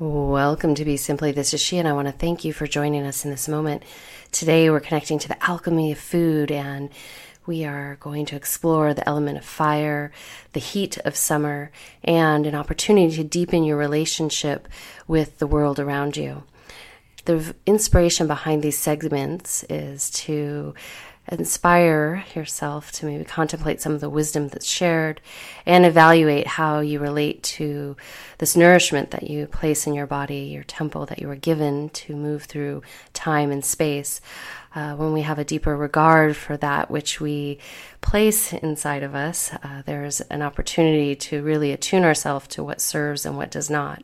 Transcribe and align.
Welcome 0.00 0.76
to 0.76 0.84
Be 0.84 0.96
Simply. 0.96 1.32
This 1.32 1.52
is 1.52 1.60
she, 1.60 1.76
and 1.76 1.88
I 1.88 1.92
want 1.92 2.06
to 2.06 2.12
thank 2.12 2.44
you 2.44 2.52
for 2.52 2.68
joining 2.68 3.04
us 3.04 3.24
in 3.24 3.32
this 3.32 3.48
moment. 3.48 3.82
Today, 4.30 4.70
we're 4.70 4.78
connecting 4.78 5.18
to 5.18 5.26
the 5.26 5.44
alchemy 5.44 5.90
of 5.90 5.98
food, 5.98 6.52
and 6.52 6.90
we 7.46 7.64
are 7.64 7.96
going 7.96 8.24
to 8.26 8.36
explore 8.36 8.94
the 8.94 9.08
element 9.08 9.38
of 9.38 9.44
fire, 9.44 10.12
the 10.52 10.60
heat 10.60 10.98
of 10.98 11.16
summer, 11.16 11.72
and 12.04 12.46
an 12.46 12.54
opportunity 12.54 13.16
to 13.16 13.24
deepen 13.24 13.64
your 13.64 13.76
relationship 13.76 14.68
with 15.08 15.40
the 15.40 15.48
world 15.48 15.80
around 15.80 16.16
you. 16.16 16.44
The 17.24 17.56
inspiration 17.66 18.28
behind 18.28 18.62
these 18.62 18.78
segments 18.78 19.64
is 19.64 20.10
to 20.10 20.74
inspire 21.30 22.24
yourself 22.34 22.92
to 22.92 23.06
maybe 23.06 23.24
contemplate 23.24 23.80
some 23.80 23.92
of 23.92 24.00
the 24.00 24.10
wisdom 24.10 24.48
that's 24.48 24.66
shared 24.66 25.20
and 25.66 25.84
evaluate 25.84 26.46
how 26.46 26.80
you 26.80 26.98
relate 26.98 27.42
to 27.42 27.96
this 28.38 28.56
nourishment 28.56 29.10
that 29.10 29.28
you 29.28 29.46
place 29.46 29.86
in 29.86 29.94
your 29.94 30.06
body, 30.06 30.40
your 30.40 30.64
temple 30.64 31.06
that 31.06 31.18
you 31.18 31.28
were 31.28 31.36
given 31.36 31.90
to 31.90 32.16
move 32.16 32.44
through 32.44 32.82
time 33.12 33.50
and 33.50 33.64
space. 33.64 34.20
Uh, 34.74 34.94
when 34.94 35.12
we 35.12 35.22
have 35.22 35.38
a 35.38 35.44
deeper 35.44 35.76
regard 35.76 36.36
for 36.36 36.56
that 36.56 36.90
which 36.90 37.20
we 37.20 37.58
place 38.00 38.52
inside 38.52 39.02
of 39.02 39.14
us, 39.14 39.52
uh, 39.62 39.82
there's 39.86 40.20
an 40.22 40.42
opportunity 40.42 41.16
to 41.16 41.42
really 41.42 41.72
attune 41.72 42.04
ourselves 42.04 42.46
to 42.48 42.62
what 42.62 42.80
serves 42.80 43.24
and 43.26 43.36
what 43.36 43.50
does 43.50 43.70
not. 43.70 44.02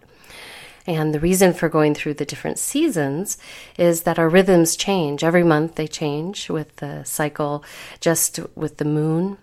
And 0.86 1.14
the 1.14 1.20
reason 1.20 1.54
for 1.54 1.68
going 1.68 1.94
through 1.94 2.14
the 2.14 2.26
different 2.26 2.58
seasons 2.58 3.38
is 3.78 4.02
that 4.02 4.18
our 4.18 4.28
rhythms 4.28 4.76
change. 4.76 5.24
Every 5.24 5.42
month 5.42 5.76
they 5.76 5.86
change 5.86 6.50
with 6.50 6.76
the 6.76 7.04
cycle, 7.04 7.64
just 8.00 8.38
with 8.54 8.76
the 8.76 8.84
moon. 8.84 9.38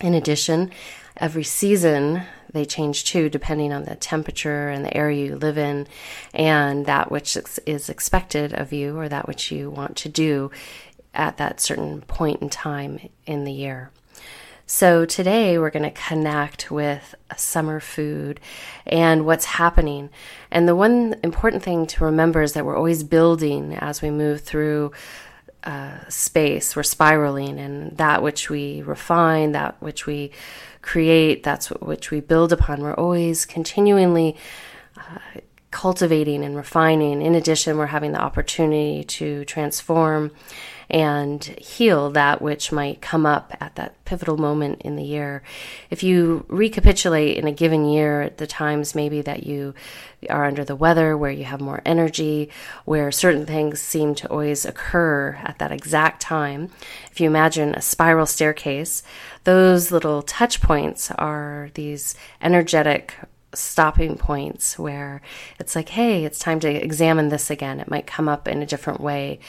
In 0.00 0.14
addition, 0.14 0.70
every 1.16 1.42
season 1.42 2.22
they 2.52 2.64
change 2.64 3.04
too, 3.04 3.28
depending 3.28 3.72
on 3.72 3.84
the 3.84 3.96
temperature 3.96 4.68
and 4.68 4.84
the 4.84 4.96
area 4.96 5.26
you 5.26 5.36
live 5.36 5.58
in, 5.58 5.88
and 6.32 6.86
that 6.86 7.10
which 7.10 7.36
is 7.66 7.88
expected 7.88 8.54
of 8.54 8.72
you 8.72 8.96
or 8.96 9.08
that 9.08 9.26
which 9.26 9.50
you 9.50 9.70
want 9.70 9.96
to 9.96 10.08
do 10.08 10.50
at 11.12 11.36
that 11.38 11.60
certain 11.60 12.02
point 12.02 12.40
in 12.40 12.48
time 12.48 13.00
in 13.26 13.44
the 13.44 13.52
year. 13.52 13.90
So 14.70 15.06
today 15.06 15.58
we're 15.58 15.70
going 15.70 15.90
to 15.90 15.90
connect 15.90 16.70
with 16.70 17.14
summer 17.36 17.80
food 17.80 18.38
and 18.86 19.24
what's 19.24 19.46
happening. 19.46 20.10
And 20.50 20.68
the 20.68 20.76
one 20.76 21.16
important 21.22 21.62
thing 21.62 21.86
to 21.88 22.04
remember 22.04 22.42
is 22.42 22.52
that 22.54 22.64
we're 22.64 22.76
always 22.76 23.02
building 23.02 23.74
as 23.74 24.00
we 24.02 24.10
move 24.10 24.40
through 24.40 24.92
uh, 25.64 25.98
space. 26.08 26.74
We're 26.74 26.82
spiraling, 26.82 27.58
and 27.58 27.96
that 27.98 28.22
which 28.22 28.48
we 28.48 28.82
refine, 28.82 29.52
that 29.52 29.76
which 29.80 30.06
we 30.06 30.30
create, 30.80 31.42
that's 31.42 31.68
which 31.68 32.10
we 32.10 32.20
build 32.20 32.52
upon. 32.52 32.80
We're 32.80 32.94
always 32.94 33.44
continually 33.44 34.36
uh, 34.96 35.40
cultivating 35.70 36.44
and 36.44 36.56
refining. 36.56 37.20
In 37.20 37.34
addition, 37.34 37.76
we're 37.76 37.86
having 37.86 38.12
the 38.12 38.20
opportunity 38.20 39.04
to 39.04 39.44
transform 39.44 40.30
and 40.90 41.44
heal 41.44 42.10
that 42.10 42.40
which 42.40 42.72
might 42.72 43.02
come 43.02 43.26
up 43.26 43.54
at 43.60 43.74
that 43.74 44.02
pivotal 44.04 44.38
moment 44.38 44.80
in 44.82 44.96
the 44.96 45.04
year. 45.04 45.42
If 45.90 46.02
you 46.02 46.46
recapitulate 46.48 47.36
in 47.36 47.46
a 47.46 47.52
given 47.52 47.84
year 47.84 48.30
the 48.36 48.46
times 48.46 48.94
maybe 48.94 49.20
that 49.22 49.44
you 49.44 49.74
are 50.30 50.46
under 50.46 50.64
the 50.64 50.76
weather, 50.76 51.16
where 51.16 51.30
you 51.30 51.44
have 51.44 51.60
more 51.60 51.82
energy, 51.84 52.48
where 52.84 53.12
certain 53.12 53.44
things 53.44 53.80
seem 53.80 54.14
to 54.16 54.28
always 54.28 54.64
occur 54.64 55.38
at 55.42 55.58
that 55.58 55.72
exact 55.72 56.22
time, 56.22 56.70
if 57.10 57.20
you 57.20 57.26
imagine 57.26 57.74
a 57.74 57.82
spiral 57.82 58.26
staircase, 58.26 59.02
those 59.44 59.92
little 59.92 60.22
touch 60.22 60.60
points 60.60 61.10
are 61.12 61.70
these 61.74 62.14
energetic 62.40 63.14
stopping 63.54 64.16
points 64.16 64.78
where 64.78 65.22
it's 65.58 65.74
like, 65.74 65.88
hey, 65.90 66.24
it's 66.24 66.38
time 66.38 66.60
to 66.60 66.68
examine 66.68 67.28
this 67.28 67.50
again. 67.50 67.80
It 67.80 67.90
might 67.90 68.06
come 68.06 68.28
up 68.28 68.46
in 68.46 68.62
a 68.62 68.66
different 68.66 69.00
way. 69.00 69.40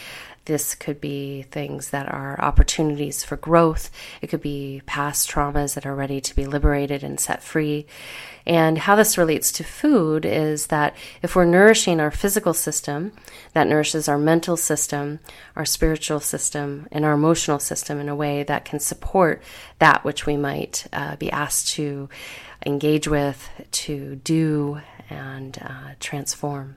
This 0.50 0.74
could 0.74 1.00
be 1.00 1.44
things 1.44 1.92
that 1.92 2.12
are 2.12 2.42
opportunities 2.42 3.24
for 3.24 3.38
growth. 3.38 3.92
It 4.20 4.32
could 4.32 4.42
be 4.42 4.82
past 4.88 5.30
traumas 5.30 5.76
that 5.76 5.86
are 5.86 5.94
ready 5.94 6.20
to 6.22 6.36
be 6.36 6.48
liberated 6.48 7.04
and 7.04 7.20
set 7.20 7.44
free. 7.44 7.86
And 8.48 8.80
how 8.80 8.96
this 8.96 9.16
relates 9.16 9.52
to 9.52 9.64
food 9.64 10.26
is 10.26 10.68
that 10.68 10.96
if 11.22 11.36
we're 11.36 11.46
nourishing 11.46 12.00
our 12.00 12.10
physical 12.10 12.56
system, 12.56 13.12
that 13.54 13.68
nourishes 13.68 14.10
our 14.10 14.18
mental 14.18 14.58
system, 14.58 15.20
our 15.56 15.66
spiritual 15.66 16.20
system, 16.20 16.88
and 16.92 17.06
our 17.06 17.14
emotional 17.14 17.60
system 17.60 18.00
in 18.00 18.10
a 18.10 18.16
way 18.16 18.42
that 18.42 18.66
can 18.66 18.80
support 18.80 19.44
that 19.78 20.04
which 20.04 20.26
we 20.26 20.36
might 20.36 20.88
uh, 20.92 21.16
be 21.18 21.32
asked 21.32 21.76
to 21.76 22.10
engage 22.66 23.08
with, 23.08 23.48
to 23.70 24.16
do, 24.24 24.82
and 25.12 25.60
uh, 25.62 25.92
transform. 26.00 26.76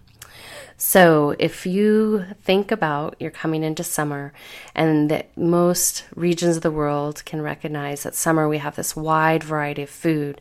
So, 0.76 1.36
if 1.38 1.64
you 1.64 2.24
think 2.42 2.72
about 2.72 3.16
you're 3.20 3.30
coming 3.30 3.62
into 3.62 3.84
summer, 3.84 4.32
and 4.74 5.10
that 5.10 5.36
most 5.36 6.04
regions 6.14 6.56
of 6.56 6.62
the 6.62 6.70
world 6.70 7.24
can 7.24 7.40
recognize 7.40 8.02
that 8.02 8.14
summer 8.14 8.48
we 8.48 8.58
have 8.58 8.76
this 8.76 8.96
wide 8.96 9.44
variety 9.44 9.82
of 9.82 9.90
food, 9.90 10.40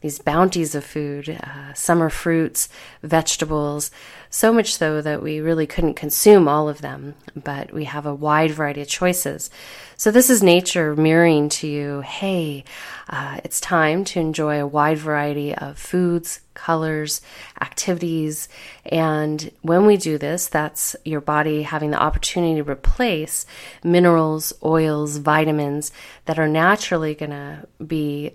these 0.00 0.18
bounties 0.18 0.74
of 0.74 0.84
food, 0.84 1.28
uh, 1.28 1.72
summer 1.74 2.10
fruits, 2.10 2.68
vegetables, 3.02 3.90
so 4.30 4.52
much 4.52 4.76
so 4.76 5.00
that 5.00 5.22
we 5.22 5.40
really 5.40 5.66
couldn't 5.66 5.94
consume 5.94 6.46
all 6.46 6.68
of 6.68 6.82
them, 6.82 7.14
but 7.34 7.72
we 7.72 7.84
have 7.84 8.06
a 8.06 8.14
wide 8.14 8.50
variety 8.50 8.82
of 8.82 8.88
choices. 8.88 9.50
So, 9.96 10.10
this 10.10 10.30
is 10.30 10.42
nature 10.42 10.94
mirroring 10.94 11.48
to 11.50 11.66
you 11.66 12.00
hey, 12.02 12.64
uh, 13.08 13.40
it's 13.42 13.60
time 13.60 14.04
to 14.04 14.20
enjoy 14.20 14.60
a 14.60 14.66
wide 14.66 14.98
variety 14.98 15.54
of 15.54 15.78
foods, 15.78 16.40
colors, 16.54 17.20
activities. 17.60 18.48
And 18.84 19.50
when 19.62 19.86
we 19.86 19.96
do 19.96 20.18
this, 20.18 20.46
that's 20.48 20.94
your 21.04 21.20
body 21.20 21.62
having 21.62 21.90
the 21.90 22.02
opportunity 22.02 22.56
to 22.56 22.70
replace 22.70 23.46
minerals, 23.82 24.52
oils, 24.62 25.16
vitamins 25.16 25.90
that 26.26 26.38
are 26.38 26.48
naturally 26.48 27.14
going 27.14 27.30
to 27.30 27.66
be 27.84 28.34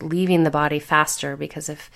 leaving 0.00 0.44
the 0.44 0.50
body 0.50 0.78
faster 0.78 1.36
because 1.36 1.68
if 1.68 1.90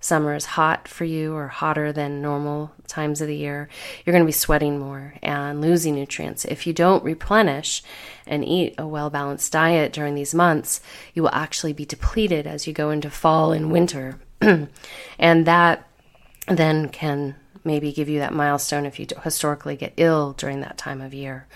summer 0.00 0.34
is 0.34 0.44
hot 0.44 0.86
for 0.86 1.04
you 1.04 1.34
or 1.34 1.48
hotter 1.48 1.92
than 1.92 2.22
normal 2.22 2.70
times 2.86 3.20
of 3.20 3.26
the 3.26 3.36
year, 3.36 3.68
you're 4.04 4.12
going 4.12 4.22
to 4.22 4.28
be 4.28 4.32
sweating 4.32 4.78
more 4.78 5.14
and 5.22 5.60
losing 5.60 5.94
nutrients. 5.94 6.44
If 6.44 6.66
you 6.66 6.72
don't 6.72 7.02
replenish 7.02 7.82
and 8.26 8.44
eat 8.44 8.74
a 8.78 8.86
well 8.86 9.10
balanced 9.10 9.52
diet 9.52 9.92
during 9.92 10.14
these 10.14 10.34
months, 10.34 10.80
you 11.14 11.22
will 11.22 11.34
actually 11.34 11.72
be 11.72 11.84
depleted 11.84 12.46
as 12.46 12.66
you 12.66 12.72
go 12.72 12.90
into 12.90 13.10
fall 13.10 13.52
and 13.52 13.72
winter. 13.72 14.18
and 14.40 15.46
that 15.46 15.88
then 16.46 16.88
can 16.88 17.34
maybe 17.64 17.92
give 17.92 18.08
you 18.08 18.20
that 18.20 18.32
milestone 18.32 18.86
if 18.86 18.98
you 18.98 19.06
historically 19.22 19.76
get 19.76 19.92
ill 19.96 20.32
during 20.32 20.60
that 20.60 20.78
time 20.78 21.00
of 21.00 21.12
year. 21.12 21.46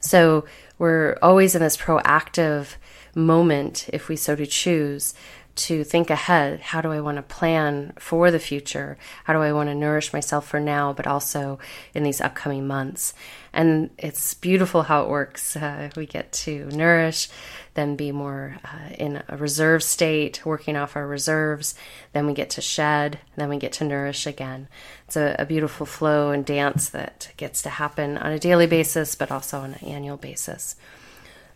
So 0.00 0.44
we're 0.78 1.18
always 1.20 1.54
in 1.54 1.62
this 1.62 1.76
proactive 1.76 2.76
moment, 3.14 3.88
if 3.92 4.08
we 4.08 4.16
so 4.16 4.36
to 4.36 4.46
choose, 4.46 5.14
to 5.56 5.84
think 5.84 6.10
ahead. 6.10 6.60
How 6.60 6.80
do 6.80 6.90
I 6.90 7.00
want 7.00 7.16
to 7.16 7.22
plan 7.22 7.92
for 7.98 8.30
the 8.30 8.38
future? 8.38 8.96
How 9.24 9.32
do 9.32 9.40
I 9.40 9.52
want 9.52 9.68
to 9.68 9.74
nourish 9.74 10.12
myself 10.12 10.46
for 10.46 10.60
now, 10.60 10.92
but 10.92 11.06
also 11.06 11.58
in 11.92 12.02
these 12.02 12.20
upcoming 12.20 12.66
months? 12.66 13.12
And 13.52 13.90
it's 13.98 14.32
beautiful 14.34 14.84
how 14.84 15.02
it 15.02 15.08
works. 15.08 15.56
Uh, 15.56 15.90
we 15.96 16.06
get 16.06 16.32
to 16.32 16.66
nourish, 16.66 17.28
then 17.74 17.96
be 17.96 18.12
more 18.12 18.56
uh, 18.64 18.94
in 18.96 19.22
a 19.28 19.36
reserve 19.36 19.82
state, 19.82 20.46
working 20.46 20.76
off 20.76 20.96
our 20.96 21.06
reserves. 21.06 21.74
Then 22.12 22.26
we 22.26 22.32
get 22.32 22.50
to 22.50 22.62
shed, 22.62 23.18
then 23.36 23.48
we 23.48 23.58
get 23.58 23.72
to 23.74 23.84
nourish 23.84 24.26
again. 24.26 24.68
It's 25.06 25.16
a, 25.16 25.36
a 25.38 25.44
beautiful 25.44 25.84
flow 25.84 26.30
and 26.30 26.46
dance 26.46 26.88
that 26.90 27.32
gets 27.36 27.60
to 27.62 27.70
happen 27.70 28.16
on 28.16 28.32
a 28.32 28.38
daily 28.38 28.66
basis, 28.66 29.14
but 29.14 29.30
also 29.30 29.60
on 29.60 29.74
an 29.74 29.86
annual 29.86 30.16
basis. 30.16 30.76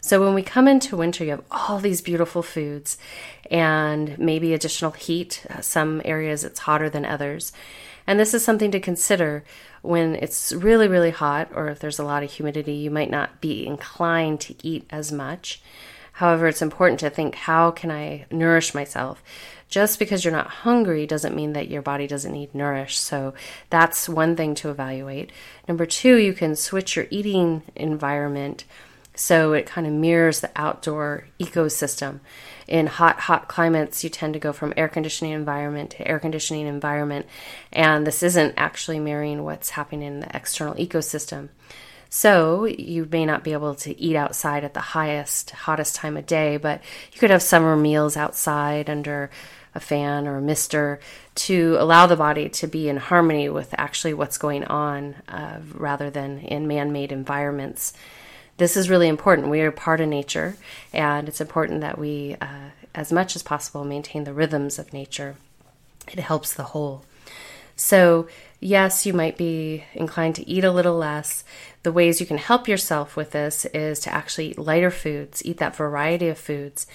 So 0.05 0.23
when 0.23 0.35
we 0.35 0.43
come 0.43 0.69
into 0.69 0.99
winter, 0.99 1.25
you 1.25 1.31
have 1.31 1.45
all 1.51 1.79
these 1.79 2.03
beautiful 2.03 2.43
foods 2.43 2.99
and 3.51 4.19
maybe 4.19 4.53
additional 4.53 4.91
heat. 4.91 5.47
Uh, 5.49 5.63
some 5.63 6.03
areas 6.05 6.45
it's 6.45 6.61
hotter 6.61 6.91
than 6.91 7.07
others. 7.07 7.55
And 8.07 8.21
this 8.21 8.35
is 8.35 8.45
something 8.45 8.71
to 8.73 8.81
consider 8.81 9.45
when 9.81 10.15
it's 10.17 10.53
really, 10.53 10.89
really 10.89 11.11
hot 11.11 11.49
or 11.55 11.69
if 11.69 11.79
there's 11.79 11.99
a 11.99 12.05
lot 12.05 12.23
of 12.23 12.31
humidity, 12.31 12.75
you 12.75 12.91
might 12.91 13.11
not 13.11 13.41
be 13.41 13.67
inclined 13.67 14.41
to 14.41 14.55
eat 14.63 14.85
as 14.91 15.11
much. 15.11 15.63
However, 16.13 16.49
it's 16.49 16.61
important 16.61 17.01
to 17.01 17.09
think 17.09 17.35
how 17.35 17.71
can 17.71 17.91
I 17.91 18.27
nourish 18.31 18.75
myself? 18.75 19.23
Just 19.71 19.99
because 19.99 20.23
you're 20.23 20.33
not 20.33 20.49
hungry 20.49 21.07
doesn't 21.07 21.35
mean 21.35 21.55
that 21.55 21.71
your 21.71 21.81
body 21.81 22.07
doesn't 22.07 22.31
need 22.31 22.55
nourish. 22.55 22.99
So 22.99 23.33
that's 23.71 24.07
one 24.07 24.37
thing 24.37 24.55
to 24.57 24.69
evaluate. 24.69 25.33
Number 25.67 25.87
two, 25.87 26.17
you 26.17 26.35
can 26.35 26.57
switch 26.57 26.95
your 26.95 27.07
eating 27.09 27.63
environment 27.75 28.65
so 29.15 29.53
it 29.53 29.67
kind 29.67 29.87
of 29.87 29.93
mirrors 29.93 30.41
the 30.41 30.51
outdoor 30.57 31.27
ecosystem. 31.39 32.21
In 32.67 32.87
hot, 32.87 33.21
hot 33.21 33.49
climates, 33.49 34.03
you 34.03 34.11
tend 34.11 34.35
to 34.35 34.41
go 34.41 34.53
from 34.53 34.75
air 34.77 34.89
conditioning 34.89 35.33
environment 35.33 35.91
to 35.91 36.09
air 36.09 36.19
conditioning 36.19 36.67
environment, 36.67 37.27
and 37.73 38.07
this 38.07 38.23
isn't 38.23 38.55
actually 38.57 38.99
mirroring 38.99 39.45
what's 39.45 39.71
happening 39.71 40.03
in 40.03 40.21
the 40.21 40.37
external 40.37 40.75
ecosystem. 40.75 41.51
So 42.09 42.65
you 42.65 43.09
may 43.11 43.27
not 43.27 43.43
be 43.43 43.53
able 43.53 43.75
to 43.75 44.01
eat 44.01 44.15
outside 44.15 44.63
at 44.63 44.73
the 44.73 44.81
highest, 44.81 45.51
hottest 45.51 45.97
time 45.97 46.17
of 46.17 46.27
day, 46.27 46.59
but 46.59 46.81
you 47.13 47.19
could 47.19 47.31
have 47.31 47.43
summer 47.43 47.77
meals 47.77 48.17
outside 48.17 48.89
under 48.89 49.31
a 49.75 49.81
fan 49.81 50.29
or 50.29 50.37
a 50.37 50.41
mister 50.41 51.01
to 51.35 51.77
allow 51.81 52.07
the 52.07 52.15
body 52.15 52.49
to 52.49 52.69
be 52.69 52.89
in 52.89 52.97
harmony 52.97 53.49
with 53.49 53.75
actually 53.77 54.15
what's 54.15 54.39
going 54.39 54.63
on 54.65 55.17
uh, 55.29 55.59
rather 55.73 56.09
than 56.09 56.39
in 56.39 56.69
man 56.69 56.93
made 56.93 57.11
environments. 57.11 57.93
This 58.57 58.77
is 58.77 58.89
really 58.89 59.09
important. 59.09 59.49
We 59.49 59.61
are 59.63 59.73
part 59.73 60.01
of 60.01 60.09
nature, 60.09 60.57
and 60.93 61.29
it's 61.29 61.41
important 61.41 61.81
that 61.81 61.99
we, 61.99 62.37
uh, 62.41 62.71
as 62.95 63.13
much 63.13 63.35
as 63.35 63.43
possible, 63.43 63.85
maintain 63.85 64.25
the 64.25 64.33
rhythms 64.33 64.79
of 64.79 64.93
nature. 64.93 65.37
It 66.13 66.21
helps 66.21 66.53
the 66.53 66.63
whole. 66.65 67.05
So, 67.77 68.29
yes, 68.61 69.05
you 69.05 69.13
might 69.13 69.37
be 69.37 69.85
inclined 69.95 70.37
to 70.37 70.49
eat 70.49 70.63
a 70.63 70.71
little 70.71 70.97
less. 70.97 71.43
The 71.83 71.91
ways 71.91 72.21
you 72.21 72.27
can 72.27 72.39
help 72.39 72.69
yourself 72.69 73.17
with 73.17 73.33
this 73.33 73.65
is 73.67 73.99
to 74.01 74.15
actually 74.15 74.51
eat 74.51 74.59
lighter 74.59 74.93
foods, 74.93 75.45
eat 75.45 75.59
that 75.59 75.75
variety 75.75 76.29
of 76.29 76.39
foods. 76.39 76.87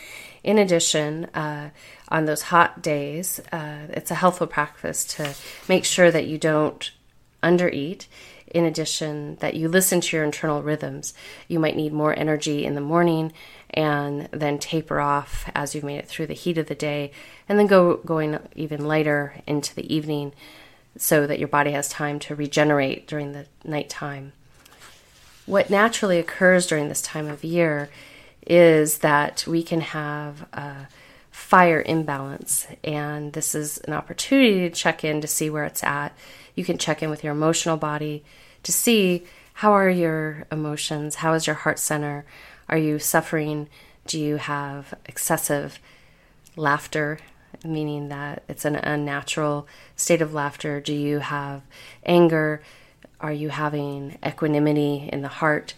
In 0.44 0.58
addition, 0.58 1.26
uh, 1.26 1.72
on 2.08 2.26
those 2.26 2.44
hot 2.44 2.82
days, 2.82 3.42
uh, 3.52 3.88
it's 3.90 4.12
a 4.12 4.16
helpful 4.16 4.48
practice 4.48 5.04
to 5.16 5.36
make 5.68 5.84
sure 5.84 6.10
that 6.10 6.28
you 6.28 6.38
don't 6.38 6.92
undereat. 7.44 8.08
In 8.52 8.66
addition, 8.66 9.36
that 9.38 9.54
you 9.54 9.70
listen 9.70 10.02
to 10.02 10.18
your 10.18 10.26
internal 10.26 10.64
rhythms. 10.64 11.14
You 11.48 11.60
might 11.60 11.76
need 11.76 11.94
more 11.94 12.18
energy 12.18 12.66
in 12.66 12.74
the 12.74 12.82
morning 12.82 13.32
and 13.70 14.28
then 14.32 14.58
taper 14.58 15.00
off 15.00 15.50
as 15.54 15.76
you've 15.76 15.84
made 15.84 16.00
it 16.00 16.08
through 16.08 16.28
the 16.28 16.34
heat 16.34 16.58
of 16.58 16.66
the 16.66 16.76
day, 16.76 17.12
and 17.48 17.60
then 17.60 17.68
go 17.68 17.98
going 17.98 18.40
even 18.56 18.88
lighter 18.88 19.36
into 19.46 19.76
the 19.76 19.94
evening 19.94 20.34
so 20.98 21.28
that 21.28 21.38
your 21.38 21.48
body 21.48 21.72
has 21.72 21.88
time 21.88 22.18
to 22.20 22.34
regenerate 22.36 23.08
during 23.08 23.34
the 23.34 23.46
nighttime. 23.64 24.34
What 25.46 25.70
naturally 25.70 26.18
occurs 26.20 26.66
during 26.66 26.90
this 26.90 27.02
time 27.02 27.28
of 27.28 27.44
year 27.44 27.90
is 28.48 29.00
that 29.00 29.46
we 29.48 29.62
can 29.62 29.82
have 29.82 30.42
a 30.54 30.88
fire 31.40 31.82
imbalance. 31.82 32.68
And 32.84 33.34
this 33.34 33.56
is 33.56 33.78
an 33.80 33.94
opportunity 33.94 34.70
to 34.70 34.70
check 34.70 35.04
in 35.04 35.22
to 35.22 35.28
see 35.28 35.50
where 35.50 35.64
it's 35.64 35.84
at. 35.84 36.16
You 36.54 36.66
can 36.66 36.78
check 36.78 37.02
in 37.02 37.10
with 37.10 37.24
your 37.24 37.34
emotional 37.34 37.78
body 37.78 38.24
to 38.64 38.72
see 38.72 39.24
how 39.54 39.72
are 39.72 39.90
your 39.90 40.46
emotions? 40.52 41.16
How 41.16 41.34
is 41.34 41.48
your 41.48 41.56
heart 41.56 41.80
center? 41.80 42.26
Are 42.68 42.78
you 42.78 43.00
suffering? 43.00 43.68
Do 44.06 44.20
you 44.20 44.36
have 44.36 44.94
excessive 45.06 45.80
laughter, 46.56 47.20
meaning 47.64 48.10
that 48.10 48.44
it's 48.48 48.66
an 48.66 48.76
unnatural 48.76 49.68
state 49.96 50.22
of 50.22 50.34
laughter? 50.34 50.80
Do 50.82 50.94
you 50.94 51.20
have 51.20 51.62
anger? 52.06 52.62
Are 53.20 53.34
you 53.34 53.50
having 53.50 54.18
equanimity 54.26 55.10
in 55.12 55.22
the 55.22 55.28
heart? 55.30 55.74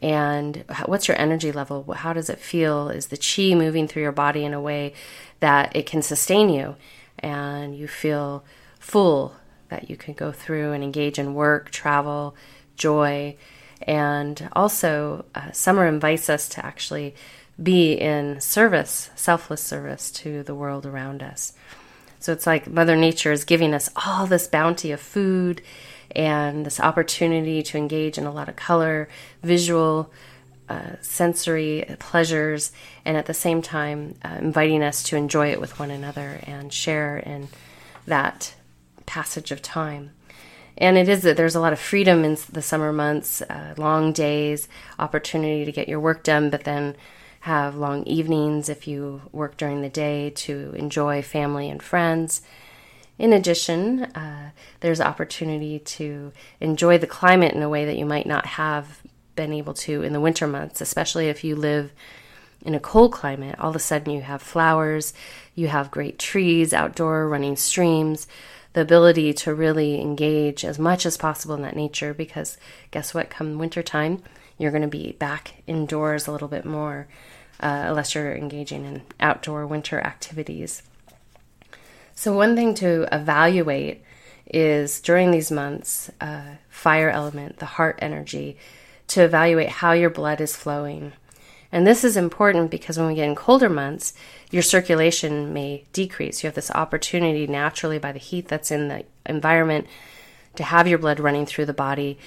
And 0.00 0.64
what's 0.86 1.08
your 1.08 1.20
energy 1.20 1.52
level? 1.52 1.92
How 1.92 2.12
does 2.12 2.30
it 2.30 2.38
feel? 2.38 2.88
Is 2.88 3.06
the 3.06 3.16
chi 3.16 3.54
moving 3.54 3.86
through 3.86 4.02
your 4.02 4.12
body 4.12 4.44
in 4.44 4.54
a 4.54 4.60
way 4.60 4.94
that 5.40 5.74
it 5.76 5.86
can 5.86 6.02
sustain 6.02 6.48
you? 6.48 6.76
And 7.18 7.76
you 7.76 7.86
feel 7.86 8.44
full 8.78 9.36
that 9.68 9.88
you 9.88 9.96
can 9.96 10.14
go 10.14 10.32
through 10.32 10.72
and 10.72 10.82
engage 10.82 11.18
in 11.18 11.34
work 11.34 11.70
travel 11.70 12.34
joy 12.76 13.36
and 13.82 14.48
also 14.52 15.24
uh, 15.34 15.50
summer 15.52 15.86
invites 15.86 16.30
us 16.30 16.48
to 16.50 16.64
actually 16.64 17.14
be 17.62 17.92
in 17.92 18.40
service 18.40 19.10
selfless 19.14 19.62
service 19.62 20.10
to 20.10 20.42
the 20.42 20.54
world 20.54 20.86
around 20.86 21.22
us. 21.22 21.52
So 22.18 22.32
it's 22.32 22.46
like 22.46 22.68
mother 22.68 22.96
nature 22.96 23.32
is 23.32 23.44
giving 23.44 23.74
us 23.74 23.90
all 23.96 24.26
this 24.26 24.46
bounty 24.46 24.92
of 24.92 25.00
food 25.00 25.62
and 26.14 26.64
this 26.66 26.80
opportunity 26.80 27.62
to 27.62 27.78
engage 27.78 28.18
in 28.18 28.26
a 28.26 28.32
lot 28.32 28.48
of 28.48 28.56
color, 28.56 29.08
visual, 29.42 30.10
uh, 30.68 30.96
sensory 31.00 31.84
pleasures, 31.98 32.72
and 33.04 33.16
at 33.16 33.26
the 33.26 33.34
same 33.34 33.60
time 33.62 34.14
uh, 34.24 34.36
inviting 34.38 34.82
us 34.82 35.02
to 35.02 35.16
enjoy 35.16 35.50
it 35.50 35.60
with 35.60 35.78
one 35.78 35.90
another 35.90 36.40
and 36.44 36.72
share 36.72 37.18
in 37.18 37.48
that 38.06 38.54
passage 39.06 39.50
of 39.50 39.60
time. 39.60 40.10
And 40.78 40.96
it 40.96 41.08
is 41.08 41.22
that 41.22 41.36
there's 41.36 41.54
a 41.54 41.60
lot 41.60 41.72
of 41.72 41.78
freedom 41.78 42.24
in 42.24 42.38
the 42.50 42.62
summer 42.62 42.92
months, 42.92 43.42
uh, 43.42 43.74
long 43.76 44.12
days, 44.12 44.68
opportunity 44.98 45.64
to 45.64 45.72
get 45.72 45.88
your 45.88 46.00
work 46.00 46.24
done, 46.24 46.48
but 46.48 46.64
then 46.64 46.96
have 47.40 47.74
long 47.74 48.04
evenings 48.04 48.68
if 48.68 48.86
you 48.86 49.20
work 49.32 49.56
during 49.56 49.82
the 49.82 49.88
day 49.88 50.30
to 50.30 50.72
enjoy 50.76 51.20
family 51.20 51.68
and 51.68 51.82
friends. 51.82 52.40
In 53.18 53.32
addition, 53.32 54.04
uh, 54.04 54.50
there's 54.80 55.00
opportunity 55.00 55.78
to 55.78 56.32
enjoy 56.60 56.98
the 56.98 57.06
climate 57.06 57.54
in 57.54 57.62
a 57.62 57.68
way 57.68 57.84
that 57.84 57.96
you 57.96 58.06
might 58.06 58.26
not 58.26 58.46
have 58.46 59.00
been 59.36 59.52
able 59.52 59.74
to 59.74 60.02
in 60.02 60.12
the 60.12 60.20
winter 60.20 60.46
months, 60.46 60.80
especially 60.80 61.28
if 61.28 61.44
you 61.44 61.54
live 61.56 61.92
in 62.64 62.74
a 62.74 62.80
cold 62.80 63.12
climate. 63.12 63.58
All 63.58 63.70
of 63.70 63.76
a 63.76 63.80
sudden, 63.80 64.12
you 64.12 64.22
have 64.22 64.42
flowers, 64.42 65.12
you 65.54 65.68
have 65.68 65.90
great 65.90 66.18
trees, 66.18 66.72
outdoor 66.72 67.28
running 67.28 67.56
streams, 67.56 68.26
the 68.72 68.80
ability 68.80 69.32
to 69.34 69.54
really 69.54 70.00
engage 70.00 70.64
as 70.64 70.78
much 70.78 71.04
as 71.04 71.16
possible 71.16 71.54
in 71.54 71.62
that 71.62 71.76
nature 71.76 72.14
because 72.14 72.56
guess 72.90 73.12
what? 73.12 73.30
Come 73.30 73.58
wintertime, 73.58 74.22
you're 74.58 74.70
going 74.70 74.82
to 74.82 74.88
be 74.88 75.12
back 75.12 75.62
indoors 75.66 76.26
a 76.26 76.32
little 76.32 76.48
bit 76.48 76.64
more 76.64 77.06
uh, 77.60 77.84
unless 77.88 78.14
you're 78.14 78.34
engaging 78.34 78.84
in 78.84 79.02
outdoor 79.20 79.66
winter 79.66 80.00
activities. 80.00 80.82
So, 82.14 82.34
one 82.36 82.54
thing 82.54 82.74
to 82.74 83.06
evaluate 83.12 84.02
is 84.46 85.00
during 85.00 85.30
these 85.30 85.50
months, 85.50 86.10
uh, 86.20 86.56
fire 86.68 87.08
element, 87.08 87.58
the 87.58 87.66
heart 87.66 87.98
energy, 88.00 88.56
to 89.08 89.22
evaluate 89.24 89.68
how 89.68 89.92
your 89.92 90.10
blood 90.10 90.40
is 90.40 90.56
flowing. 90.56 91.12
And 91.70 91.86
this 91.86 92.04
is 92.04 92.18
important 92.18 92.70
because 92.70 92.98
when 92.98 93.08
we 93.08 93.14
get 93.14 93.28
in 93.28 93.34
colder 93.34 93.70
months, 93.70 94.12
your 94.50 94.62
circulation 94.62 95.54
may 95.54 95.84
decrease. 95.94 96.42
You 96.42 96.48
have 96.48 96.54
this 96.54 96.70
opportunity 96.70 97.46
naturally 97.46 97.98
by 97.98 98.12
the 98.12 98.18
heat 98.18 98.46
that's 98.48 98.70
in 98.70 98.88
the 98.88 99.04
environment 99.24 99.86
to 100.56 100.64
have 100.64 100.86
your 100.86 100.98
blood 100.98 101.18
running 101.18 101.46
through 101.46 101.64
the 101.64 101.72
body 101.72 102.18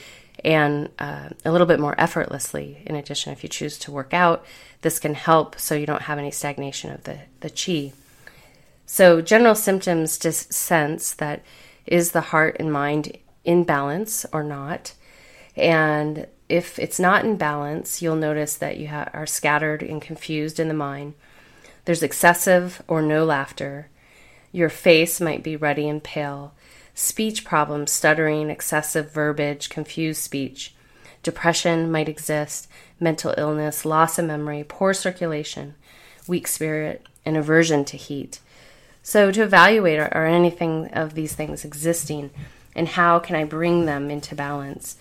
and 0.43 0.89
uh, 0.97 1.29
a 1.45 1.51
little 1.51 1.67
bit 1.67 1.79
more 1.79 1.95
effortlessly. 1.99 2.81
In 2.87 2.95
addition, 2.95 3.31
if 3.33 3.43
you 3.43 3.49
choose 3.49 3.77
to 3.79 3.91
work 3.91 4.13
out, 4.13 4.43
this 4.81 4.97
can 4.97 5.13
help 5.13 5.59
so 5.59 5.75
you 5.75 5.85
don't 5.85 6.03
have 6.03 6.17
any 6.17 6.31
stagnation 6.31 6.91
of 6.91 7.03
the, 7.03 7.19
the 7.41 7.49
chi. 7.49 7.93
So, 8.85 9.21
general 9.21 9.55
symptoms 9.55 10.17
just 10.19 10.53
sense 10.53 11.13
that 11.15 11.43
is 11.85 12.11
the 12.11 12.21
heart 12.21 12.57
and 12.59 12.71
mind 12.71 13.17
in 13.43 13.63
balance 13.63 14.25
or 14.31 14.43
not. 14.43 14.93
And 15.55 16.27
if 16.49 16.77
it's 16.77 16.99
not 16.99 17.25
in 17.25 17.37
balance, 17.37 18.01
you'll 18.01 18.15
notice 18.15 18.55
that 18.57 18.77
you 18.77 18.89
ha- 18.89 19.09
are 19.13 19.25
scattered 19.25 19.81
and 19.81 20.01
confused 20.01 20.59
in 20.59 20.67
the 20.67 20.73
mind. 20.73 21.13
There's 21.85 22.03
excessive 22.03 22.81
or 22.87 23.01
no 23.01 23.25
laughter. 23.25 23.89
Your 24.51 24.69
face 24.69 25.19
might 25.19 25.43
be 25.43 25.55
ruddy 25.55 25.87
and 25.87 26.03
pale. 26.03 26.53
Speech 26.93 27.43
problems, 27.43 27.91
stuttering, 27.91 28.49
excessive 28.49 29.11
verbiage, 29.11 29.69
confused 29.69 30.21
speech. 30.21 30.73
Depression 31.23 31.91
might 31.91 32.07
exist, 32.07 32.67
mental 32.99 33.33
illness, 33.37 33.83
loss 33.83 34.17
of 34.19 34.25
memory, 34.25 34.63
poor 34.67 34.93
circulation, 34.93 35.75
weak 36.27 36.47
spirit, 36.47 37.05
and 37.25 37.35
aversion 37.35 37.83
to 37.85 37.97
heat. 37.97 38.39
So, 39.07 39.31
to 39.31 39.43
evaluate 39.43 39.99
are, 39.99 40.11
are 40.11 40.25
anything 40.25 40.87
of 40.87 41.13
these 41.13 41.35
things 41.35 41.63
existing, 41.63 42.31
and 42.75 42.87
how 42.87 43.19
can 43.19 43.35
I 43.35 43.43
bring 43.43 43.85
them 43.85 44.09
into 44.09 44.33
balance 44.33 44.97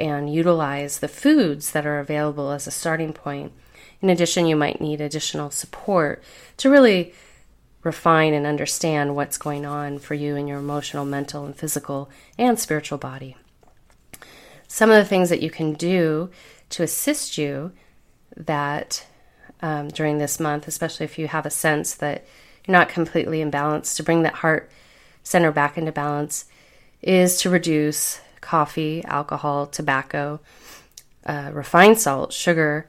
and 0.00 0.32
utilize 0.32 1.00
the 1.00 1.08
foods 1.08 1.72
that 1.72 1.84
are 1.84 1.98
available 1.98 2.52
as 2.52 2.66
a 2.66 2.70
starting 2.70 3.12
point. 3.12 3.52
In 4.00 4.08
addition, 4.08 4.46
you 4.46 4.56
might 4.56 4.80
need 4.80 5.02
additional 5.02 5.50
support 5.50 6.22
to 6.56 6.70
really 6.70 7.12
refine 7.82 8.32
and 8.32 8.46
understand 8.46 9.14
what's 9.14 9.36
going 9.36 9.66
on 9.66 9.98
for 9.98 10.14
you 10.14 10.36
in 10.36 10.48
your 10.48 10.58
emotional, 10.58 11.04
mental, 11.04 11.44
and 11.44 11.54
physical 11.54 12.08
and 12.38 12.58
spiritual 12.58 12.96
body. 12.96 13.36
Some 14.68 14.88
of 14.88 14.96
the 14.96 15.04
things 15.04 15.28
that 15.28 15.42
you 15.42 15.50
can 15.50 15.74
do 15.74 16.30
to 16.70 16.82
assist 16.82 17.36
you 17.36 17.72
that 18.38 19.04
um, 19.60 19.88
during 19.88 20.16
this 20.16 20.40
month, 20.40 20.66
especially 20.66 21.04
if 21.04 21.18
you 21.18 21.28
have 21.28 21.44
a 21.44 21.50
sense 21.50 21.92
that 21.96 22.24
you're 22.66 22.72
not 22.72 22.88
completely 22.88 23.40
in 23.40 23.50
balance, 23.50 23.96
to 23.96 24.02
bring 24.02 24.22
that 24.22 24.34
heart 24.34 24.70
center 25.22 25.50
back 25.50 25.76
into 25.76 25.92
balance 25.92 26.46
is 27.02 27.38
to 27.40 27.50
reduce 27.50 28.20
coffee, 28.40 29.04
alcohol, 29.04 29.66
tobacco, 29.66 30.40
uh, 31.26 31.50
refined 31.52 31.98
salt, 31.98 32.32
sugar, 32.32 32.86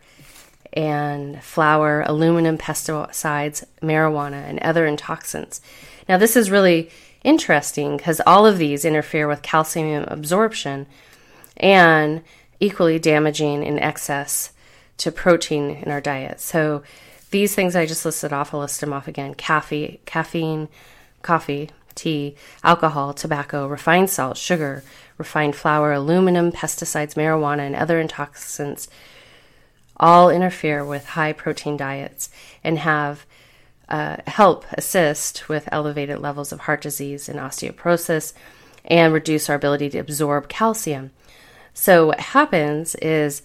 and 0.74 1.42
flour, 1.42 2.04
aluminum, 2.06 2.58
pesticides, 2.58 3.64
marijuana, 3.82 4.44
and 4.48 4.60
other 4.60 4.86
intoxicants. 4.86 5.62
Now, 6.08 6.18
this 6.18 6.36
is 6.36 6.52
really 6.52 6.90
interesting 7.24 7.98
because 7.98 8.22
all 8.26 8.46
of 8.46 8.58
these 8.58 8.86
interfere 8.86 9.28
with 9.28 9.42
calcium 9.42 10.04
absorption 10.08 10.86
and 11.58 12.22
equally 12.60 13.00
damaging 13.00 13.64
in 13.64 13.80
excess 13.80 14.52
to 14.98 15.12
protein 15.12 15.72
in 15.72 15.92
our 15.92 16.02
diet. 16.02 16.40
So, 16.40 16.84
these 17.36 17.54
things 17.54 17.76
I 17.76 17.86
just 17.86 18.06
listed 18.06 18.32
off, 18.32 18.54
I'll 18.54 18.62
list 18.62 18.80
them 18.80 18.94
off 18.94 19.10
again 19.10 19.34
caffeine, 19.34 19.98
caffeine, 20.06 20.70
coffee, 21.22 21.70
tea, 21.94 22.38
alcohol, 22.64 23.14
tobacco, 23.14 23.68
refined 23.68 24.10
salt, 24.10 24.38
sugar, 24.38 24.86
refined 25.18 25.54
flour, 25.54 25.92
aluminum, 25.92 26.54
pesticides, 26.54 27.16
marijuana, 27.16 27.60
and 27.68 27.76
other 27.76 28.00
intoxicants 28.00 28.88
all 29.98 30.30
interfere 30.30 30.86
with 30.86 31.08
high 31.08 31.34
protein 31.34 31.76
diets 31.76 32.30
and 32.64 32.80
have 32.80 33.26
uh, 33.90 34.16
help 34.28 34.66
assist 34.72 35.50
with 35.50 35.68
elevated 35.74 36.20
levels 36.20 36.54
of 36.54 36.62
heart 36.62 36.82
disease 36.82 37.28
and 37.28 37.38
osteoporosis 37.38 38.32
and 38.86 39.14
reduce 39.14 39.50
our 39.50 39.58
ability 39.58 39.90
to 39.90 40.00
absorb 40.00 40.48
calcium. 40.48 41.12
So, 41.74 42.08
what 42.08 42.20
happens 42.22 42.96
is 42.96 43.42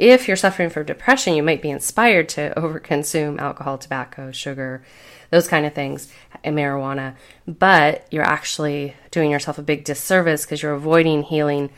if 0.00 0.26
you're 0.26 0.36
suffering 0.36 0.70
from 0.70 0.86
depression, 0.86 1.34
you 1.34 1.42
might 1.42 1.60
be 1.60 1.70
inspired 1.70 2.30
to 2.30 2.54
overconsume 2.56 3.38
alcohol, 3.38 3.76
tobacco, 3.76 4.32
sugar, 4.32 4.82
those 5.28 5.46
kind 5.46 5.66
of 5.66 5.74
things, 5.74 6.10
and 6.42 6.56
marijuana, 6.56 7.14
but 7.46 8.06
you're 8.10 8.24
actually 8.24 8.94
doing 9.10 9.30
yourself 9.30 9.58
a 9.58 9.62
big 9.62 9.84
disservice 9.84 10.44
because 10.44 10.62
you're 10.62 10.72
avoiding 10.72 11.22
healing 11.22 11.70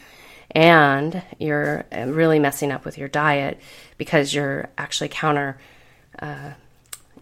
and 0.53 1.23
you're 1.39 1.85
really 1.93 2.39
messing 2.39 2.71
up 2.71 2.85
with 2.85 2.97
your 2.97 3.09
diet 3.09 3.61
because 3.99 4.33
you're 4.33 4.69
actually 4.79 5.09
counter 5.09 5.59
uh, 6.21 6.53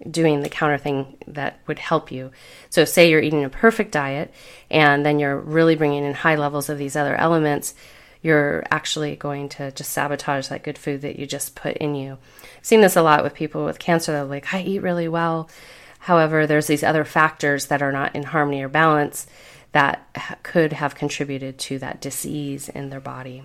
doing 0.09 0.41
the 0.41 0.49
counter 0.49 0.79
thing 0.79 1.17
that 1.27 1.59
would 1.67 1.79
help 1.79 2.13
you. 2.13 2.31
So, 2.69 2.85
say 2.85 3.09
you're 3.09 3.23
eating 3.23 3.45
a 3.45 3.49
perfect 3.49 3.93
diet 3.93 4.35
and 4.71 5.07
then 5.07 5.19
you're 5.19 5.39
really 5.39 5.77
bringing 5.77 6.05
in 6.05 6.13
high 6.13 6.37
levels 6.37 6.69
of 6.69 6.77
these 6.77 6.97
other 6.97 7.15
elements, 7.17 7.75
you're 8.23 8.65
actually 8.71 9.17
going 9.17 9.49
to 9.51 9.71
just 9.73 9.93
sabotage 9.93 10.49
that 10.49 10.63
good 10.63 10.79
food 10.79 11.03
that 11.03 11.19
you 11.19 11.27
just 11.27 11.55
put 11.55 11.77
in 11.79 11.95
you. 11.95 12.19
I've 12.59 12.65
seen 12.67 12.81
this 12.81 12.97
a 12.97 13.03
lot 13.03 13.23
with 13.23 13.35
people 13.35 13.65
with 13.65 13.79
cancer. 13.79 14.13
They're 14.13 14.25
like, 14.25 14.53
I 14.53 14.63
eat 14.63 14.83
really 14.83 15.09
well. 15.09 15.49
However, 16.01 16.47
there's 16.47 16.67
these 16.67 16.83
other 16.83 17.05
factors 17.05 17.67
that 17.67 17.83
are 17.83 17.93
not 17.93 18.15
in 18.15 18.25
harmony 18.25 18.63
or 18.63 18.69
balance 18.69 19.27
that 19.73 20.39
could 20.43 20.73
have 20.73 20.95
contributed 20.95 21.59
to 21.59 21.79
that 21.79 22.01
disease 22.01 22.69
in 22.69 22.91
their 22.91 23.01
body. 23.01 23.45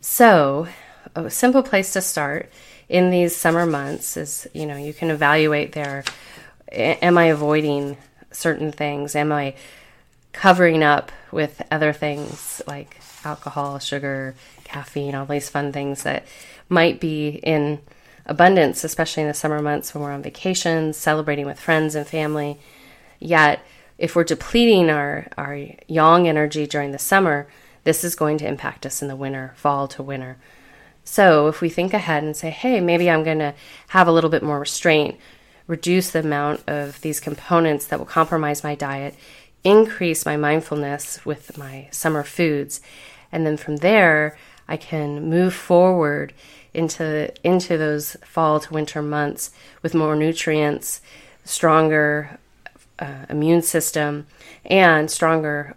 So, 0.00 0.68
a 1.14 1.30
simple 1.30 1.62
place 1.62 1.92
to 1.94 2.02
start 2.02 2.50
in 2.88 3.10
these 3.10 3.34
summer 3.34 3.66
months 3.66 4.16
is 4.16 4.46
you 4.52 4.66
know, 4.66 4.76
you 4.76 4.92
can 4.92 5.10
evaluate 5.10 5.72
there 5.72 6.04
am 6.72 7.18
I 7.18 7.26
avoiding 7.26 7.96
certain 8.30 8.72
things? 8.72 9.14
Am 9.14 9.32
I 9.32 9.54
covering 10.32 10.82
up 10.82 11.10
with 11.32 11.62
other 11.70 11.92
things 11.92 12.62
like 12.66 12.97
alcohol, 13.24 13.78
sugar, 13.78 14.34
caffeine, 14.64 15.14
all 15.14 15.26
these 15.26 15.48
fun 15.48 15.72
things 15.72 16.02
that 16.02 16.26
might 16.68 17.00
be 17.00 17.40
in 17.42 17.80
abundance, 18.26 18.84
especially 18.84 19.22
in 19.22 19.28
the 19.28 19.34
summer 19.34 19.60
months 19.60 19.94
when 19.94 20.02
we're 20.02 20.12
on 20.12 20.22
vacation, 20.22 20.92
celebrating 20.92 21.46
with 21.46 21.58
friends 21.58 21.94
and 21.94 22.06
family. 22.06 22.58
Yet, 23.18 23.60
if 23.96 24.14
we're 24.14 24.24
depleting 24.24 24.90
our, 24.90 25.26
our 25.36 25.56
yang 25.88 26.28
energy 26.28 26.66
during 26.66 26.92
the 26.92 26.98
summer, 26.98 27.48
this 27.84 28.04
is 28.04 28.14
going 28.14 28.38
to 28.38 28.46
impact 28.46 28.86
us 28.86 29.02
in 29.02 29.08
the 29.08 29.16
winter, 29.16 29.52
fall 29.56 29.88
to 29.88 30.02
winter. 30.02 30.36
So, 31.04 31.48
if 31.48 31.62
we 31.62 31.70
think 31.70 31.94
ahead 31.94 32.22
and 32.22 32.36
say, 32.36 32.50
hey, 32.50 32.80
maybe 32.80 33.10
I'm 33.10 33.24
going 33.24 33.38
to 33.38 33.54
have 33.88 34.06
a 34.06 34.12
little 34.12 34.30
bit 34.30 34.42
more 34.42 34.60
restraint, 34.60 35.18
reduce 35.66 36.10
the 36.10 36.20
amount 36.20 36.62
of 36.66 37.00
these 37.00 37.18
components 37.18 37.86
that 37.86 37.98
will 37.98 38.06
compromise 38.06 38.62
my 38.62 38.74
diet, 38.74 39.14
increase 39.64 40.24
my 40.24 40.36
mindfulness 40.36 41.24
with 41.24 41.58
my 41.58 41.88
summer 41.90 42.22
foods, 42.22 42.80
and 43.32 43.46
then 43.46 43.56
from 43.56 43.76
there, 43.76 44.38
I 44.68 44.76
can 44.76 45.28
move 45.28 45.54
forward 45.54 46.32
into 46.74 47.32
into 47.44 47.78
those 47.78 48.16
fall 48.24 48.60
to 48.60 48.72
winter 48.72 49.02
months 49.02 49.50
with 49.82 49.94
more 49.94 50.14
nutrients, 50.14 51.00
stronger 51.44 52.38
uh, 52.98 53.26
immune 53.28 53.62
system, 53.62 54.26
and 54.64 55.10
stronger 55.10 55.74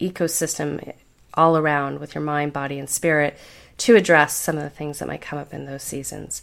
ecosystem 0.00 0.94
all 1.34 1.56
around 1.56 2.00
with 2.00 2.14
your 2.14 2.22
mind, 2.22 2.52
body, 2.52 2.78
and 2.78 2.90
spirit 2.90 3.38
to 3.78 3.96
address 3.96 4.34
some 4.34 4.56
of 4.56 4.62
the 4.62 4.70
things 4.70 4.98
that 4.98 5.08
might 5.08 5.20
come 5.20 5.38
up 5.38 5.54
in 5.54 5.66
those 5.66 5.82
seasons. 5.82 6.42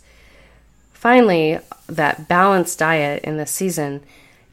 Finally, 0.93 1.59
that 1.87 2.27
balanced 2.27 2.79
diet 2.79 3.23
in 3.23 3.37
the 3.37 3.45
season 3.45 4.01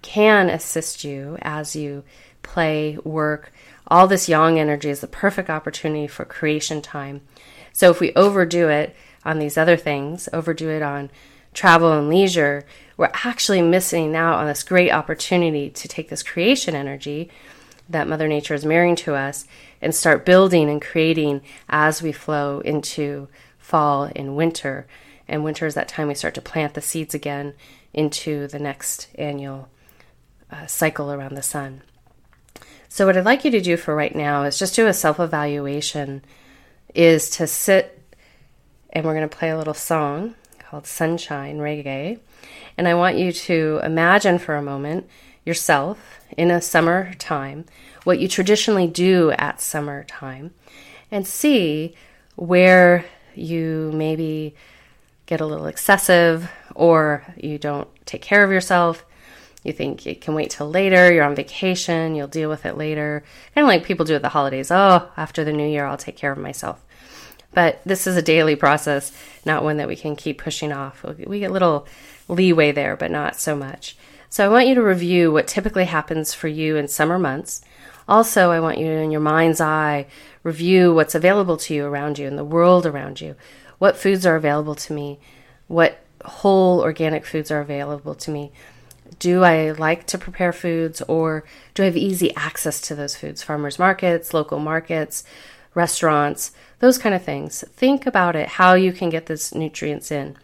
can 0.03 0.51
assist 0.51 1.05
you 1.05 1.39
as 1.41 1.75
you 1.75 2.05
play, 2.43 2.99
work. 3.05 3.53
All 3.87 4.07
this 4.07 4.29
yang 4.29 4.59
energy 4.59 4.91
is 4.91 5.01
the 5.01 5.07
perfect 5.07 5.49
opportunity 5.49 6.07
for 6.07 6.25
creation 6.25 6.83
time. 6.83 7.23
So 7.73 7.91
if 7.91 8.01
we 8.01 8.13
overdo 8.15 8.69
it 8.69 8.95
on 9.25 9.39
these 9.39 9.57
other 9.57 9.77
things, 9.77 10.29
overdo 10.33 10.69
it 10.69 10.83
on 10.83 11.11
travel 11.55 11.93
and 11.93 12.09
leisure, 12.09 12.65
we're 12.97 13.11
actually 13.25 13.63
missing 13.63 14.15
out 14.15 14.39
on 14.39 14.47
this 14.47 14.63
great 14.63 14.91
opportunity 14.91 15.71
to 15.71 15.89
take 15.89 16.09
this 16.09 16.23
creation 16.23 16.75
energy 16.75 17.31
that 17.89 18.09
Mother 18.09 18.29
Nature 18.29 18.55
is 18.55 18.65
mirroring 18.65 18.97
to 18.97 19.15
us 19.15 19.47
and 19.81 19.95
start 19.95 20.25
building 20.25 20.71
and 20.71 20.81
creating 20.81 21.43
as 21.69 22.03
we 22.03 22.13
flow 22.13 22.61
into 22.61 23.29
fall 23.59 24.11
and 24.15 24.37
winter. 24.37 24.87
And 25.29 25.45
winter 25.45 25.67
is 25.67 25.75
that 25.75 25.89
time 25.89 26.09
we 26.09 26.15
start 26.15 26.35
to 26.35 26.41
plant 26.41 26.75
the 26.75 26.81
seeds 26.81 27.15
again 27.15 27.55
into 27.93 28.47
the 28.49 28.59
next 28.59 29.09
annual 29.17 29.69
uh, 30.53 30.67
cycle 30.67 31.11
around 31.11 31.35
the 31.35 31.43
sun. 31.43 31.83
So, 32.89 33.07
what 33.07 33.17
I'd 33.17 33.25
like 33.25 33.45
you 33.45 33.51
to 33.51 33.61
do 33.61 33.77
for 33.77 33.97
right 33.97 34.15
now 34.15 34.45
is 34.45 34.59
just 34.59 34.77
do 34.77 34.87
a 34.87 34.93
self 34.93 35.19
evaluation, 35.19 36.23
is 36.95 37.31
to 37.31 37.47
sit 37.47 37.99
and 38.93 39.05
we're 39.05 39.15
going 39.15 39.29
to 39.29 39.37
play 39.37 39.51
a 39.51 39.57
little 39.57 39.75
song 39.75 40.35
called 40.59 40.87
Sunshine 40.87 41.59
Reggae. 41.59 42.19
And 42.77 42.87
I 42.87 42.95
want 42.95 43.17
you 43.17 43.33
to 43.33 43.81
imagine 43.83 44.39
for 44.39 44.55
a 44.55 44.63
moment 44.63 45.09
yourself 45.45 45.99
in 46.37 46.51
a 46.51 46.61
summer 46.61 47.13
time, 47.15 47.65
what 48.05 48.19
you 48.19 48.29
traditionally 48.29 48.87
do 48.87 49.31
at 49.33 49.61
summer 49.61 50.05
time, 50.05 50.53
and 51.11 51.27
see 51.27 51.95
where 52.37 53.05
you 53.35 53.91
maybe 53.95 54.55
get 55.27 55.41
a 55.41 55.47
little 55.47 55.67
excessive 55.67 56.51
or 56.75 57.25
you 57.37 57.59
don't 57.59 57.89
take 58.07 58.23
care 58.23 58.45
of 58.45 58.51
yourself. 58.51 59.05
You 59.63 59.73
think 59.73 60.07
it 60.07 60.21
can 60.21 60.35
wait 60.35 60.51
till 60.51 60.69
later, 60.69 61.13
you're 61.13 61.25
on 61.25 61.37
vacation, 61.37 62.15
you'll 62.15 62.27
deal 62.27 62.51
with 62.51 62.67
it 62.67 62.77
later. 62.77 63.23
Kind 63.55 63.65
of 63.65 63.69
like 63.69 63.85
people 63.85 64.05
do 64.05 64.15
at 64.15 64.23
the 64.23 64.31
holidays. 64.31 64.71
Oh, 64.71 65.09
after 65.17 65.45
the 65.45 65.53
new 65.53 65.69
year, 65.69 65.87
I'll 65.87 65.97
take 65.97 66.17
care 66.17 66.33
of 66.33 66.39
myself. 66.39 66.85
But 67.55 67.81
this 67.85 68.07
is 68.07 68.17
a 68.17 68.23
daily 68.23 68.57
process, 68.57 69.13
not 69.45 69.63
one 69.63 69.77
that 69.77 69.89
we 69.89 69.97
can 69.97 70.17
keep 70.17 70.39
pushing 70.39 70.73
off. 70.73 71.05
We 71.05 71.41
get 71.41 71.51
a 71.51 71.53
little 71.53 71.87
leeway 72.29 72.73
there, 72.73 72.97
but 72.97 73.11
not 73.11 73.37
so 73.37 73.55
much. 73.55 73.97
So 74.31 74.45
I 74.45 74.49
want 74.49 74.67
you 74.67 74.75
to 74.77 74.83
review 74.83 75.31
what 75.31 75.47
typically 75.47 75.85
happens 75.85 76.33
for 76.33 76.49
you 76.49 76.77
in 76.77 76.89
summer 76.89 77.19
months. 77.19 77.63
Also, 78.09 78.51
I 78.51 78.61
want 78.61 78.79
you 78.79 78.87
in 78.87 79.11
your 79.11 79.21
mind's 79.21 79.61
eye, 79.61 80.07
review 80.43 80.95
what's 80.95 81.15
available 81.15 81.57
to 81.59 81.75
you 81.75 81.85
around 81.85 82.19
you 82.19 82.27
in 82.27 82.37
the 82.37 82.45
world 82.45 82.87
around 82.87 83.21
you. 83.21 83.37
What 83.79 83.97
foods 83.97 84.25
are 84.25 84.37
available 84.37 84.75
to 84.75 84.93
me? 84.93 85.21
What 85.69 85.99
whole 86.25 86.81
organic 86.81 87.27
foods 87.27 87.51
are 87.51 87.61
available 87.61 88.15
to 88.15 88.31
me? 88.31 88.53
Do 89.19 89.45
I 89.45 89.71
like 89.73 90.07
to 90.09 90.19
prepare 90.19 90.53
foods 90.53 91.03
or 91.03 91.45
do 91.75 91.83
I 91.83 91.87
have 91.87 91.97
easy 91.97 92.35
access 92.37 92.81
to 92.83 92.95
those 92.95 93.17
foods? 93.17 93.43
Farmers 93.43 93.79
markets, 93.79 94.33
local 94.33 94.59
markets, 94.59 95.25
restaurants, 95.75 96.53
those 96.79 96.99
kind 96.99 97.15
of 97.15 97.25
things. 97.25 97.65
Think 97.75 98.07
about 98.07 98.37
it, 98.37 98.49
how 98.49 98.75
you 98.75 98.93
can 98.93 99.11
get 99.11 99.27
those 99.27 99.55
nutrients 99.55 100.11
in. 100.11 100.37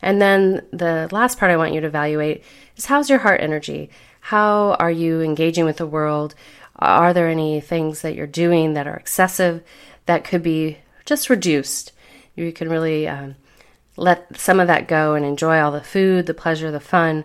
And 0.00 0.20
then 0.20 0.66
the 0.72 1.08
last 1.12 1.38
part 1.38 1.50
I 1.50 1.56
want 1.56 1.74
you 1.74 1.80
to 1.80 1.86
evaluate 1.86 2.42
is 2.76 2.86
how's 2.86 3.08
your 3.08 3.20
heart 3.20 3.40
energy? 3.40 3.90
How 4.20 4.74
are 4.74 4.90
you 4.90 5.20
engaging 5.20 5.64
with 5.64 5.76
the 5.76 5.86
world? 5.86 6.34
Are 6.76 7.12
there 7.12 7.28
any 7.28 7.60
things 7.60 8.02
that 8.02 8.14
you're 8.14 8.26
doing 8.26 8.74
that 8.74 8.86
are 8.86 8.96
excessive 8.96 9.62
that 10.06 10.24
could 10.24 10.42
be 10.42 10.78
just 11.04 11.30
reduced? 11.30 11.92
You 12.34 12.52
can 12.52 12.68
really 12.68 13.06
um, 13.06 13.36
let 13.96 14.36
some 14.38 14.58
of 14.58 14.66
that 14.66 14.88
go 14.88 15.14
and 15.14 15.24
enjoy 15.24 15.60
all 15.60 15.70
the 15.70 15.82
food, 15.82 16.26
the 16.26 16.34
pleasure, 16.34 16.70
the 16.70 16.80
fun, 16.80 17.24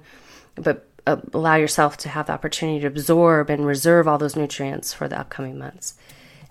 but 0.55 0.86
Uh, 1.07 1.21
allow 1.33 1.55
yourself 1.55 1.95
to 1.95 2.09
have 2.09 2.27
the 2.27 2.33
opportunity 2.33 2.81
to 2.81 2.87
absorb 2.87 3.49
and 3.49 3.65
reserve 3.65 4.09
all 4.09 4.17
those 4.17 4.35
nutrients 4.35 4.93
for 4.93 5.07
the 5.07 5.17
upcoming 5.17 5.57
months. 5.57 5.93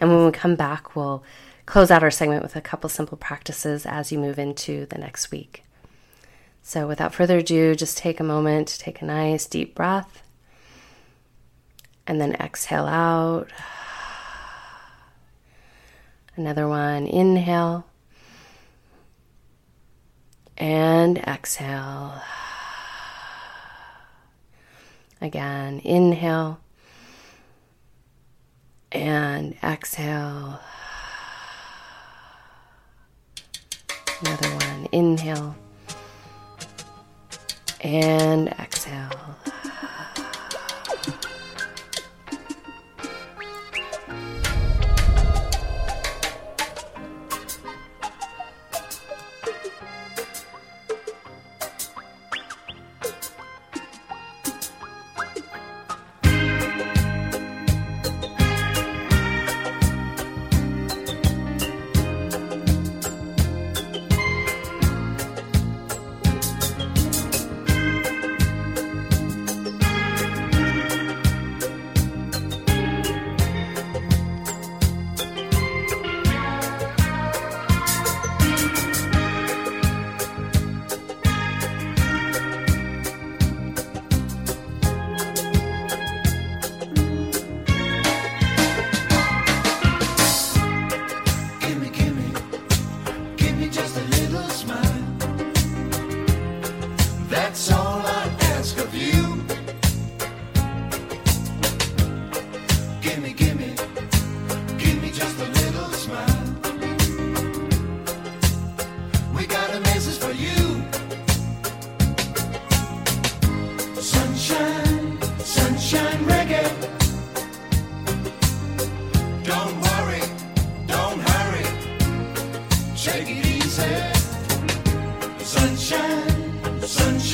And 0.00 0.10
when 0.10 0.24
we 0.24 0.32
come 0.32 0.56
back, 0.56 0.96
we'll 0.96 1.22
close 1.66 1.90
out 1.90 2.02
our 2.02 2.10
segment 2.10 2.42
with 2.42 2.56
a 2.56 2.62
couple 2.62 2.88
simple 2.88 3.18
practices 3.18 3.84
as 3.84 4.10
you 4.10 4.18
move 4.18 4.38
into 4.38 4.86
the 4.86 4.96
next 4.96 5.30
week. 5.30 5.62
So, 6.62 6.88
without 6.88 7.12
further 7.12 7.36
ado, 7.38 7.74
just 7.74 7.98
take 7.98 8.18
a 8.18 8.24
moment 8.24 8.78
take 8.80 9.02
a 9.02 9.04
nice 9.04 9.44
deep 9.44 9.74
breath 9.74 10.22
and 12.06 12.18
then 12.18 12.32
exhale 12.36 12.86
out. 12.86 13.50
Another 16.34 16.66
one, 16.66 17.06
inhale 17.06 17.86
and 20.56 21.18
exhale. 21.18 22.22
Again, 25.26 25.80
inhale 25.80 26.60
and 28.92 29.56
exhale. 29.60 30.60
Another 34.20 34.48
one, 34.50 34.88
inhale 34.92 35.56
and 37.80 38.50
exhale. 38.50 39.36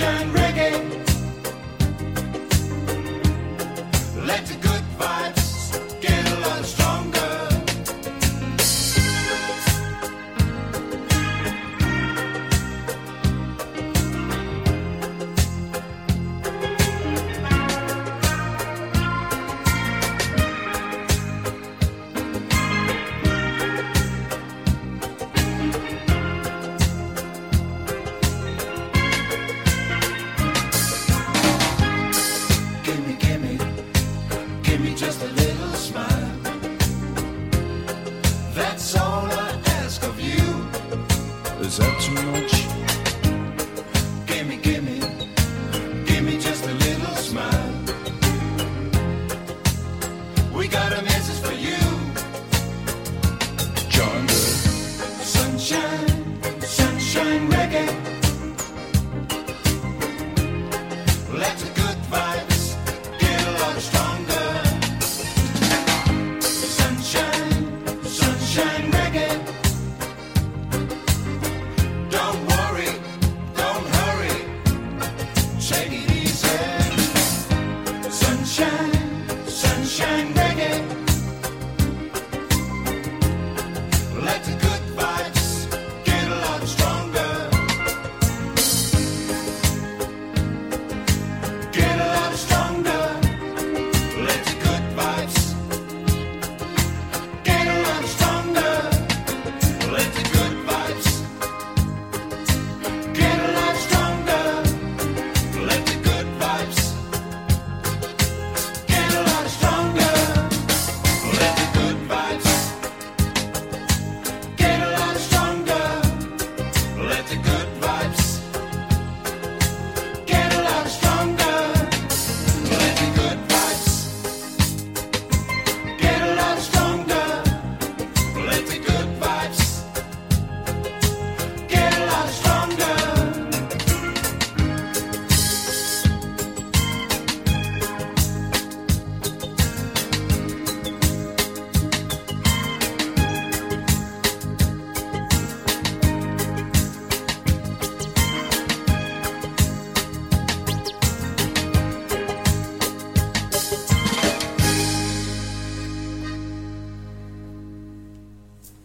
Sunshine 0.02 0.41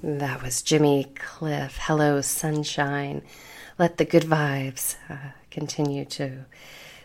That 0.07 0.41
was 0.41 0.61
Jimmy 0.61 1.11
Cliff. 1.15 1.79
Hello, 1.81 2.21
sunshine. 2.21 3.23
Let 3.77 3.97
the 3.97 4.05
good 4.05 4.23
vibes 4.23 4.95
uh, 5.09 5.31
continue 5.51 6.05
to 6.05 6.45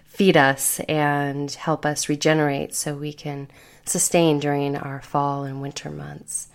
feed 0.05 0.37
us 0.37 0.79
and 0.88 1.51
help 1.51 1.85
us 1.85 2.09
regenerate 2.09 2.77
so 2.77 2.95
we 2.95 3.12
can 3.12 3.49
sustain 3.85 4.38
during 4.38 4.77
our 4.77 5.03
fall 5.03 5.43
and 5.43 5.61
winter 5.61 5.91
months. 5.91 6.47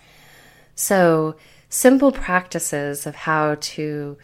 So, 0.74 1.36
simple 1.68 2.12
practices 2.12 3.06
of 3.06 3.14
how 3.14 3.58
to 3.60 4.16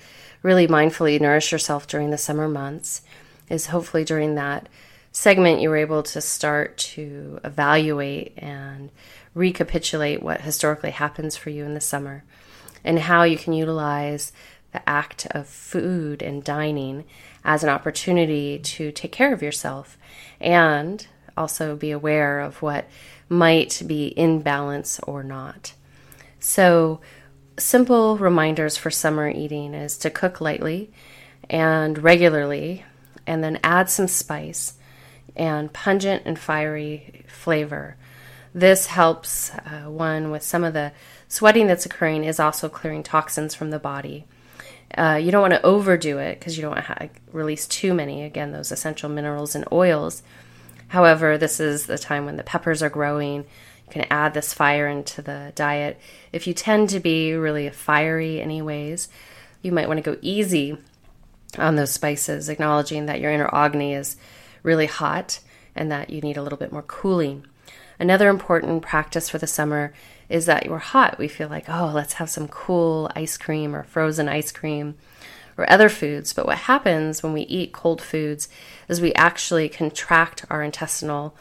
really 0.43 0.67
mindfully 0.67 1.21
nourish 1.21 1.53
yourself 1.53 1.87
during 1.87 2.09
the 2.09 2.17
summer 2.17 2.49
months 2.49 3.03
is 3.51 3.67
hopefully 3.67 4.03
during 4.03 4.35
that 4.37 4.71
segment 5.13 5.61
you 5.61 5.69
were 5.69 5.77
able 5.77 6.03
to 6.03 6.23
start 6.23 6.79
to 6.79 7.39
evaluate 7.45 8.33
and 8.39 8.91
recapitulate 9.35 10.23
what 10.23 10.43
historically 10.43 10.91
happens 10.91 11.37
for 11.37 11.51
you 11.51 11.65
in 11.65 11.75
the 11.75 11.81
summer 11.81 12.25
and 12.85 12.99
how 13.01 13.23
you 13.23 13.37
can 13.37 13.53
utilize 13.53 14.33
the 14.73 14.89
act 14.89 15.27
of 15.31 15.47
food 15.47 16.23
and 16.23 16.45
dining 16.45 17.05
as 17.45 17.63
an 17.63 17.69
opportunity 17.69 18.59
to 18.59 18.93
take 18.93 19.13
care 19.13 19.33
of 19.33 19.43
yourself 19.43 19.97
and 20.41 21.07
also 21.37 21.77
be 21.77 21.91
aware 21.91 22.41
of 22.41 22.63
what 22.63 22.87
might 23.29 23.83
be 23.87 24.07
in 24.09 24.41
balance 24.41 25.01
or 25.01 25.23
not. 25.23 25.73
So, 26.39 27.01
simple 27.57 28.19
reminders 28.19 28.77
for 28.77 28.91
summer 28.91 29.29
eating 29.29 29.75
is 29.75 29.97
to 29.99 30.11
cook 30.11 30.41
lightly 30.41 30.91
and 31.49 31.99
regularly, 31.99 32.85
and 33.27 33.43
then 33.43 33.59
add 33.63 33.89
some 33.91 34.09
spice 34.09 34.75
and 35.37 35.73
pungent 35.73 36.23
and 36.25 36.39
fiery 36.39 37.25
flavor. 37.27 37.97
This 38.55 38.87
helps 38.87 39.51
uh, 39.51 39.91
one 39.91 40.31
with 40.31 40.45
some 40.45 40.63
of 40.63 40.75
the 40.75 40.93
sweating 41.27 41.67
that's 41.67 41.87
occurring, 41.87 42.23
is 42.23 42.39
also 42.39 42.69
clearing 42.69 43.03
toxins 43.03 43.53
from 43.55 43.71
the 43.71 43.81
body. 43.81 44.27
Uh, 44.97 45.19
you 45.21 45.33
don't 45.33 45.43
want 45.43 45.55
to 45.55 45.67
overdo 45.67 46.19
it 46.19 46.39
because 46.39 46.57
you 46.57 46.63
don't 46.63 46.77
want 46.77 46.87
to 46.87 47.11
release 47.33 47.67
too 47.67 47.93
many, 47.93 48.23
again, 48.23 48.53
those 48.53 48.71
essential 48.71 49.09
minerals 49.09 49.57
and 49.57 49.65
oils. 49.73 50.23
However, 50.89 51.37
this 51.37 51.59
is 51.59 51.87
the 51.87 51.99
time 51.99 52.27
when 52.27 52.37
the 52.37 52.45
peppers 52.45 52.81
are 52.81 52.91
growing. 52.91 53.39
You 53.87 53.91
can 53.91 54.07
add 54.09 54.35
this 54.35 54.55
fire 54.55 54.87
into 54.87 55.21
the 55.21 55.51
diet. 55.57 55.99
If 56.33 56.47
you 56.47 56.55
tend 56.55 56.91
to 56.91 57.01
be 57.01 57.35
really 57.35 57.69
fiery, 57.71 58.41
anyways, 58.41 59.09
you 59.63 59.73
might 59.73 59.89
want 59.89 59.99
to 59.99 60.11
go 60.11 60.19
easy 60.23 60.79
on 61.59 61.75
those 61.75 61.91
spices, 61.91 62.49
acknowledging 62.49 63.07
that 63.07 63.21
your 63.21 63.33
inner 63.33 63.53
Agni 63.53 63.95
is 63.95 64.17
really 64.63 64.87
hot 64.87 65.41
and 65.75 65.91
that 65.91 66.11
you 66.11 66.21
need 66.21 66.37
a 66.37 66.43
little 66.43 66.59
bit 66.59 66.71
more 66.71 66.83
cooling. 66.83 67.45
Another 67.99 68.29
important 68.29 68.83
practice 68.83 69.29
for 69.29 69.39
the 69.39 69.47
summer 69.47 69.93
is 70.29 70.47
that 70.47 70.67
you're 70.67 70.79
hot. 70.79 71.19
We 71.19 71.29
feel 71.29 71.49
like, 71.49 71.69
oh, 71.69 71.93
let's 71.95 72.15
have 72.15 72.31
some 72.31 72.49
cool 72.49 73.11
ice 73.15 73.37
cream 73.37 73.75
or 73.75 73.85
frozen 73.85 74.29
ice 74.29 74.51
cream 74.51 74.97
or 75.57 75.71
other 75.71 75.89
foods. 75.89 76.33
But 76.33 76.47
what 76.47 76.59
happens 76.59 77.23
when 77.23 77.33
we 77.33 77.43
eat 77.43 77.73
cold 77.73 78.03
foods 78.03 78.49
is 78.89 79.01
we 79.01 79.15
actually 79.15 79.69
contract 79.69 80.45
our 80.51 80.63
intestinal 80.63 81.37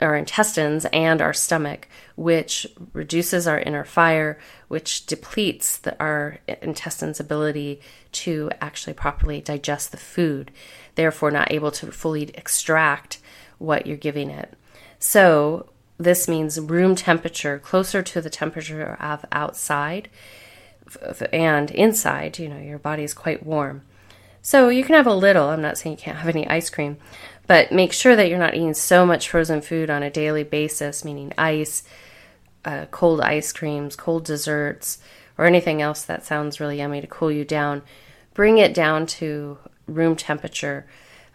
our 0.00 0.14
intestines 0.14 0.84
and 0.92 1.20
our 1.20 1.32
stomach, 1.32 1.88
which 2.14 2.66
reduces 2.92 3.46
our 3.46 3.58
inner 3.58 3.84
fire, 3.84 4.38
which 4.68 5.06
depletes 5.06 5.78
the, 5.78 5.98
our 5.98 6.38
intestines' 6.62 7.18
ability 7.18 7.80
to 8.12 8.50
actually 8.60 8.92
properly 8.92 9.40
digest 9.40 9.90
the 9.90 9.96
food, 9.96 10.52
therefore, 10.94 11.30
not 11.30 11.50
able 11.50 11.70
to 11.72 11.90
fully 11.90 12.30
extract 12.34 13.18
what 13.58 13.86
you're 13.86 13.96
giving 13.96 14.30
it. 14.30 14.54
So, 14.98 15.68
this 15.98 16.28
means 16.28 16.60
room 16.60 16.94
temperature 16.94 17.58
closer 17.58 18.02
to 18.02 18.20
the 18.20 18.30
temperature 18.30 18.96
of 19.00 19.24
outside 19.32 20.08
and 21.32 21.70
inside, 21.70 22.38
you 22.38 22.48
know, 22.48 22.58
your 22.58 22.78
body 22.78 23.02
is 23.02 23.14
quite 23.14 23.44
warm. 23.44 23.82
So 24.42 24.68
you 24.68 24.84
can 24.84 24.94
have 24.94 25.06
a 25.06 25.14
little, 25.14 25.48
I'm 25.48 25.60
not 25.60 25.76
saying 25.76 25.96
you 25.96 26.02
can't 26.02 26.18
have 26.18 26.34
any 26.34 26.48
ice 26.48 26.70
cream, 26.70 26.96
but 27.46 27.72
make 27.72 27.92
sure 27.92 28.16
that 28.16 28.28
you're 28.28 28.38
not 28.38 28.54
eating 28.54 28.74
so 28.74 29.04
much 29.04 29.28
frozen 29.28 29.60
food 29.60 29.90
on 29.90 30.02
a 30.02 30.10
daily 30.10 30.44
basis, 30.44 31.04
meaning 31.04 31.32
ice, 31.36 31.82
uh, 32.64 32.86
cold 32.90 33.20
ice 33.20 33.52
creams, 33.52 33.96
cold 33.96 34.24
desserts, 34.24 34.98
or 35.36 35.44
anything 35.44 35.82
else 35.82 36.02
that 36.02 36.24
sounds 36.24 36.60
really 36.60 36.78
yummy 36.78 37.00
to 37.00 37.06
cool 37.06 37.30
you 37.30 37.44
down. 37.44 37.82
bring 38.34 38.58
it 38.58 38.72
down 38.72 39.04
to 39.04 39.58
room 39.86 40.14
temperature 40.14 40.86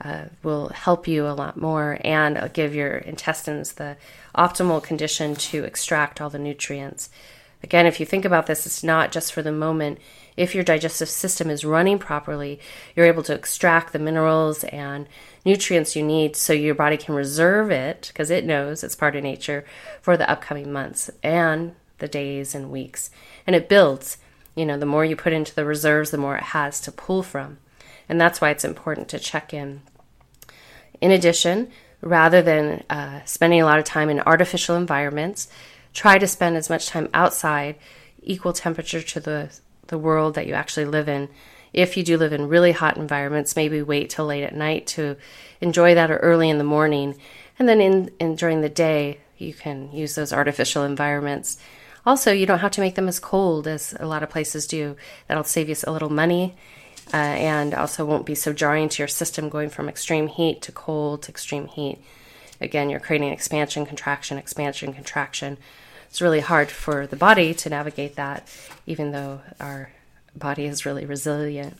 uh, 0.04 0.26
will 0.42 0.70
help 0.70 1.08
you 1.08 1.28
a 1.28 1.34
lot 1.34 1.58
more 1.58 2.00
and 2.04 2.52
give 2.54 2.76
your 2.76 2.98
intestines 2.98 3.74
the 3.74 3.98
optimal 4.36 4.84
condition 4.84 5.36
to 5.36 5.64
extract 5.64 6.20
all 6.20 6.30
the 6.30 6.40
nutrients. 6.40 7.10
Again, 7.64 7.86
if 7.86 8.00
you 8.00 8.06
think 8.06 8.26
about 8.26 8.46
this, 8.46 8.66
it's 8.66 8.84
not 8.84 9.12
just 9.12 9.32
for 9.32 9.42
the 9.42 9.52
moment. 9.52 10.00
If 10.36 10.54
your 10.54 10.64
digestive 10.64 11.10
system 11.10 11.50
is 11.50 11.64
running 11.64 11.98
properly, 11.98 12.60
you're 12.96 13.06
able 13.06 13.24
to 13.24 13.34
extract 13.34 13.94
the 13.94 14.00
minerals 14.00 14.66
and 14.66 15.08
nutrients 15.46 15.96
you 15.96 16.04
need 16.04 16.36
so 16.36 16.52
your 16.52 16.76
body 16.76 16.98
can 16.98 17.16
reserve 17.16 17.72
it 17.72 18.10
because 18.12 18.30
it 18.30 18.46
knows 18.46 18.84
it's 18.84 18.96
part 18.96 19.16
of 19.16 19.24
nature 19.24 19.64
for 20.02 20.18
the 20.18 20.30
upcoming 20.30 20.74
months 20.74 21.10
and 21.22 21.76
the 22.00 22.08
days 22.08 22.54
and 22.54 22.72
weeks. 22.72 23.10
And 23.48 23.56
it 23.56 23.70
builds. 23.70 24.18
You 24.56 24.66
know, 24.66 24.78
the 24.78 24.86
more 24.86 25.06
you 25.06 25.16
put 25.16 25.34
into 25.34 25.56
the 25.56 25.66
reserves, 25.66 26.12
the 26.12 26.18
more 26.18 26.36
it 26.38 26.44
has 26.44 26.80
to 26.82 26.92
pull 26.92 27.24
from. 27.24 27.58
And 28.10 28.20
that's 28.20 28.42
why 28.42 28.50
it's 28.50 28.66
important 28.66 29.08
to 29.10 29.20
check 29.20 29.54
in. 29.54 29.82
In 31.04 31.12
addition, 31.12 31.70
rather 32.00 32.42
than 32.42 32.86
uh, 32.90 33.20
spending 33.26 33.60
a 33.62 33.66
lot 33.66 33.78
of 33.78 33.84
time 33.84 34.10
in 34.10 34.22
artificial 34.22 34.78
environments, 34.78 35.50
try 35.94 36.18
to 36.18 36.26
spend 36.26 36.56
as 36.56 36.70
much 36.70 36.88
time 36.88 37.10
outside, 37.14 37.76
equal 38.22 38.54
temperature 38.54 39.02
to 39.02 39.20
the, 39.20 39.52
the 39.88 39.98
world 39.98 40.36
that 40.36 40.48
you 40.48 40.54
actually 40.54 40.86
live 40.86 41.10
in. 41.10 41.28
If 41.74 41.98
you 41.98 42.06
do 42.06 42.16
live 42.16 42.32
in 42.32 42.48
really 42.48 42.72
hot 42.72 42.96
environments, 42.96 43.58
maybe 43.58 43.82
wait 43.82 44.12
till 44.12 44.28
late 44.28 44.46
at 44.46 44.56
night 44.56 44.88
to 44.96 45.18
enjoy 45.60 45.94
that 45.94 46.10
or 46.10 46.20
early 46.20 46.50
in 46.50 46.58
the 46.58 46.64
morning. 46.64 47.18
And 47.60 47.68
then 47.68 47.82
in, 47.82 48.10
in 48.18 48.36
during 48.38 48.62
the 48.62 48.70
day, 48.70 49.20
you 49.38 49.54
can 49.54 49.92
use 49.92 50.16
those 50.16 50.32
artificial 50.32 50.86
environments. 50.86 51.58
Also, 52.06 52.32
you 52.32 52.46
don't 52.46 52.60
have 52.60 52.72
to 52.72 52.82
make 52.82 52.96
them 52.96 53.10
as 53.10 53.20
cold 53.20 53.68
as 53.68 53.94
a 54.00 54.08
lot 54.08 54.24
of 54.24 54.30
places 54.30 54.68
do. 54.68 54.96
That'll 55.28 55.44
save 55.44 55.68
you 55.68 55.76
a 55.86 55.92
little 55.92 56.10
money 56.10 56.56
uh, 57.12 57.18
and 57.18 57.74
also 57.74 58.06
won't 58.06 58.26
be 58.26 58.36
so 58.36 58.54
jarring 58.54 58.90
to 58.90 59.02
your 59.02 59.08
system 59.08 59.50
going 59.50 59.70
from 59.70 59.90
extreme 59.90 60.28
heat 60.28 60.62
to 60.62 60.72
cold 60.72 61.24
to 61.24 61.32
extreme 61.32 61.68
heat. 61.68 62.00
Again, 62.62 62.90
you're 62.90 63.00
creating 63.00 63.32
expansion, 63.32 63.86
contraction, 63.86 64.38
expansion, 64.38 64.94
contraction. 64.94 65.58
It's 66.08 66.22
really 66.22 66.40
hard 66.40 66.70
for 66.70 67.08
the 67.08 67.16
body 67.16 67.54
to 67.56 67.70
navigate 67.70 68.16
that, 68.16 68.48
even 68.86 69.12
though 69.12 69.42
our 69.60 69.92
body 70.36 70.66
is 70.66 70.86
really 70.86 71.06
resilient. 71.06 71.76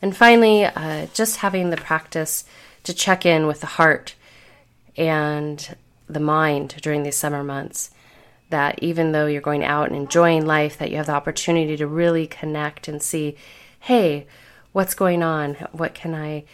And 0.00 0.16
finally, 0.16 0.64
uh, 0.64 1.06
just 1.12 1.38
having 1.38 1.70
the 1.70 1.76
practice 1.76 2.44
to 2.84 2.94
check 2.94 3.26
in 3.26 3.46
with 3.46 3.60
the 3.60 3.66
heart 3.66 4.14
and 4.96 5.76
the 6.08 6.20
mind 6.20 6.76
during 6.80 7.02
these 7.02 7.16
summer 7.16 7.42
months. 7.42 7.90
That 8.50 8.78
even 8.80 9.10
though 9.10 9.26
you're 9.26 9.40
going 9.40 9.64
out 9.64 9.88
and 9.88 9.96
enjoying 9.96 10.46
life, 10.46 10.78
that 10.78 10.90
you 10.90 10.98
have 10.98 11.06
the 11.06 11.12
opportunity 11.12 11.76
to 11.76 11.86
really 11.86 12.28
connect 12.28 12.86
and 12.86 13.02
see, 13.02 13.36
hey, 13.80 14.26
what's 14.76 14.92
going 14.92 15.22
on? 15.22 15.54
What 15.72 15.94
can 15.94 16.14
I 16.14 16.44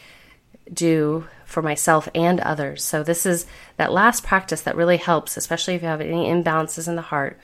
do 0.73 1.27
for 1.45 1.61
myself 1.61 2.09
and 2.15 2.39
others? 2.39 2.85
So, 2.85 3.03
this 3.03 3.27
is 3.27 3.47
that 3.79 3.91
last 3.91 4.23
practice 4.23 4.61
that 4.61 4.77
really 4.77 4.97
helps, 4.97 5.37
especially 5.37 5.75
if 5.75 5.83
you 5.83 5.89
have 5.89 6.01
any 6.01 6.27
imbalances 6.27 6.87
in 6.87 6.95
the 6.95 7.03
heart, 7.03 7.37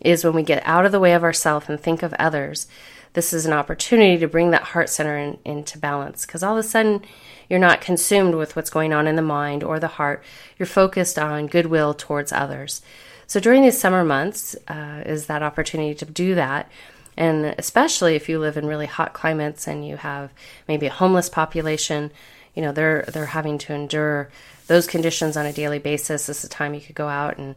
is 0.00 0.24
when 0.24 0.32
we 0.32 0.42
get 0.42 0.62
out 0.64 0.86
of 0.86 0.92
the 0.92 0.98
way 0.98 1.12
of 1.12 1.24
ourselves 1.24 1.68
and 1.68 1.78
think 1.78 2.02
of 2.02 2.14
others. 2.14 2.66
This 3.12 3.34
is 3.34 3.44
an 3.44 3.52
opportunity 3.52 4.16
to 4.16 4.26
bring 4.26 4.50
that 4.52 4.62
heart 4.62 4.88
center 4.88 5.18
in, 5.18 5.38
into 5.44 5.76
balance 5.76 6.24
because 6.24 6.42
all 6.42 6.56
of 6.56 6.64
a 6.64 6.66
sudden 6.66 7.02
you're 7.50 7.58
not 7.58 7.82
consumed 7.82 8.34
with 8.34 8.56
what's 8.56 8.70
going 8.70 8.94
on 8.94 9.06
in 9.06 9.16
the 9.16 9.22
mind 9.22 9.62
or 9.62 9.78
the 9.78 9.88
heart. 9.88 10.24
You're 10.58 10.66
focused 10.66 11.18
on 11.18 11.48
goodwill 11.48 11.92
towards 11.92 12.32
others. 12.32 12.80
So 13.26 13.40
during 13.40 13.62
these 13.62 13.78
summer 13.78 14.04
months 14.04 14.56
uh, 14.68 15.02
is 15.04 15.26
that 15.26 15.42
opportunity 15.42 15.94
to 15.96 16.06
do 16.06 16.34
that 16.34 16.70
and 17.16 17.54
especially 17.58 18.14
if 18.14 18.28
you 18.28 18.38
live 18.38 18.56
in 18.56 18.66
really 18.66 18.86
hot 18.86 19.12
climates 19.12 19.66
and 19.66 19.86
you 19.86 19.96
have 19.96 20.30
maybe 20.68 20.86
a 20.86 20.90
homeless 20.90 21.28
population, 21.28 22.10
you 22.54 22.62
know, 22.62 22.72
they're 22.72 23.04
they're 23.12 23.26
having 23.26 23.58
to 23.58 23.74
endure 23.74 24.30
those 24.66 24.86
conditions 24.86 25.36
on 25.36 25.46
a 25.46 25.52
daily 25.52 25.78
basis. 25.78 26.26
This 26.26 26.38
is 26.38 26.44
a 26.44 26.48
time 26.48 26.74
you 26.74 26.80
could 26.80 26.94
go 26.94 27.08
out 27.08 27.38
and 27.38 27.56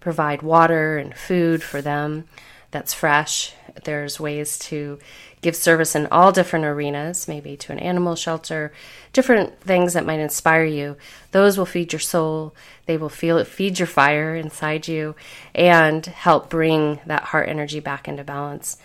provide 0.00 0.42
water 0.42 0.98
and 0.98 1.14
food 1.14 1.62
for 1.62 1.82
them 1.82 2.28
that's 2.70 2.92
fresh. 2.92 3.54
There's 3.84 4.20
ways 4.20 4.58
to 4.60 4.98
give 5.40 5.56
service 5.56 5.94
in 5.94 6.06
all 6.08 6.32
different 6.32 6.64
arenas, 6.64 7.28
maybe 7.28 7.56
to 7.56 7.72
an 7.72 7.78
animal 7.78 8.14
shelter, 8.14 8.72
different 9.12 9.60
things 9.60 9.94
that 9.94 10.04
might 10.04 10.20
inspire 10.20 10.64
you. 10.64 10.96
Those 11.30 11.56
will 11.56 11.66
feed 11.66 11.92
your 11.92 12.00
soul. 12.00 12.54
They 12.86 12.96
will 12.96 13.08
feel 13.08 13.42
feed 13.44 13.78
your 13.78 13.86
fire 13.86 14.34
inside 14.34 14.88
you 14.88 15.14
and 15.54 16.04
help 16.04 16.50
bring 16.50 17.00
that 17.06 17.24
heart 17.24 17.48
energy 17.48 17.80
back 17.80 18.08
into 18.08 18.24
balance. 18.24 18.76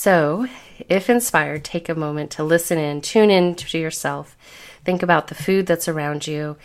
So, 0.00 0.46
if 0.88 1.10
inspired, 1.10 1.64
take 1.64 1.88
a 1.88 1.94
moment 1.96 2.30
to 2.30 2.44
listen 2.44 2.78
in, 2.78 3.00
tune 3.00 3.30
in 3.30 3.56
to 3.56 3.78
yourself, 3.78 4.36
think 4.84 5.02
about 5.02 5.26
the 5.26 5.34
food 5.34 5.66
that's 5.66 5.88
around 5.88 6.24
you, 6.24 6.56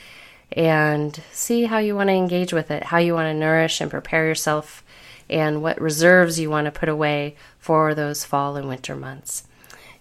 and 0.51 1.19
see 1.31 1.63
how 1.63 1.79
you 1.79 1.95
want 1.95 2.09
to 2.09 2.13
engage 2.13 2.53
with 2.53 2.69
it, 2.69 2.83
how 2.83 2.99
you 2.99 3.15
want 3.15 3.25
to 3.25 3.33
nourish 3.33 3.81
and 3.81 3.89
prepare 3.89 4.27
yourself, 4.27 4.83
and 5.31 5.63
what 5.63 5.81
reserves 5.81 6.39
you 6.39 6.51
want 6.51 6.65
to 6.65 6.79
put 6.79 6.87
away 6.87 7.35
for 7.57 7.95
those 7.95 8.23
fall 8.23 8.55
and 8.55 8.67
winter 8.67 8.95
months. 8.95 9.47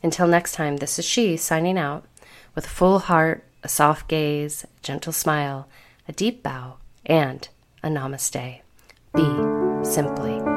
Until 0.02 0.26
next 0.26 0.52
time, 0.52 0.76
this 0.76 0.98
is 0.98 1.06
she 1.06 1.38
signing 1.38 1.78
out 1.78 2.04
with 2.54 2.66
a 2.66 2.68
full 2.68 2.98
heart, 2.98 3.44
a 3.62 3.68
soft 3.68 4.08
gaze, 4.08 4.64
a 4.64 4.82
gentle 4.82 5.10
smile, 5.10 5.68
a 6.06 6.12
deep 6.12 6.42
bow, 6.42 6.74
and 7.06 7.48
a 7.82 7.88
namaste. 7.88 8.60
Be 9.14 9.84
simply. 9.90 10.51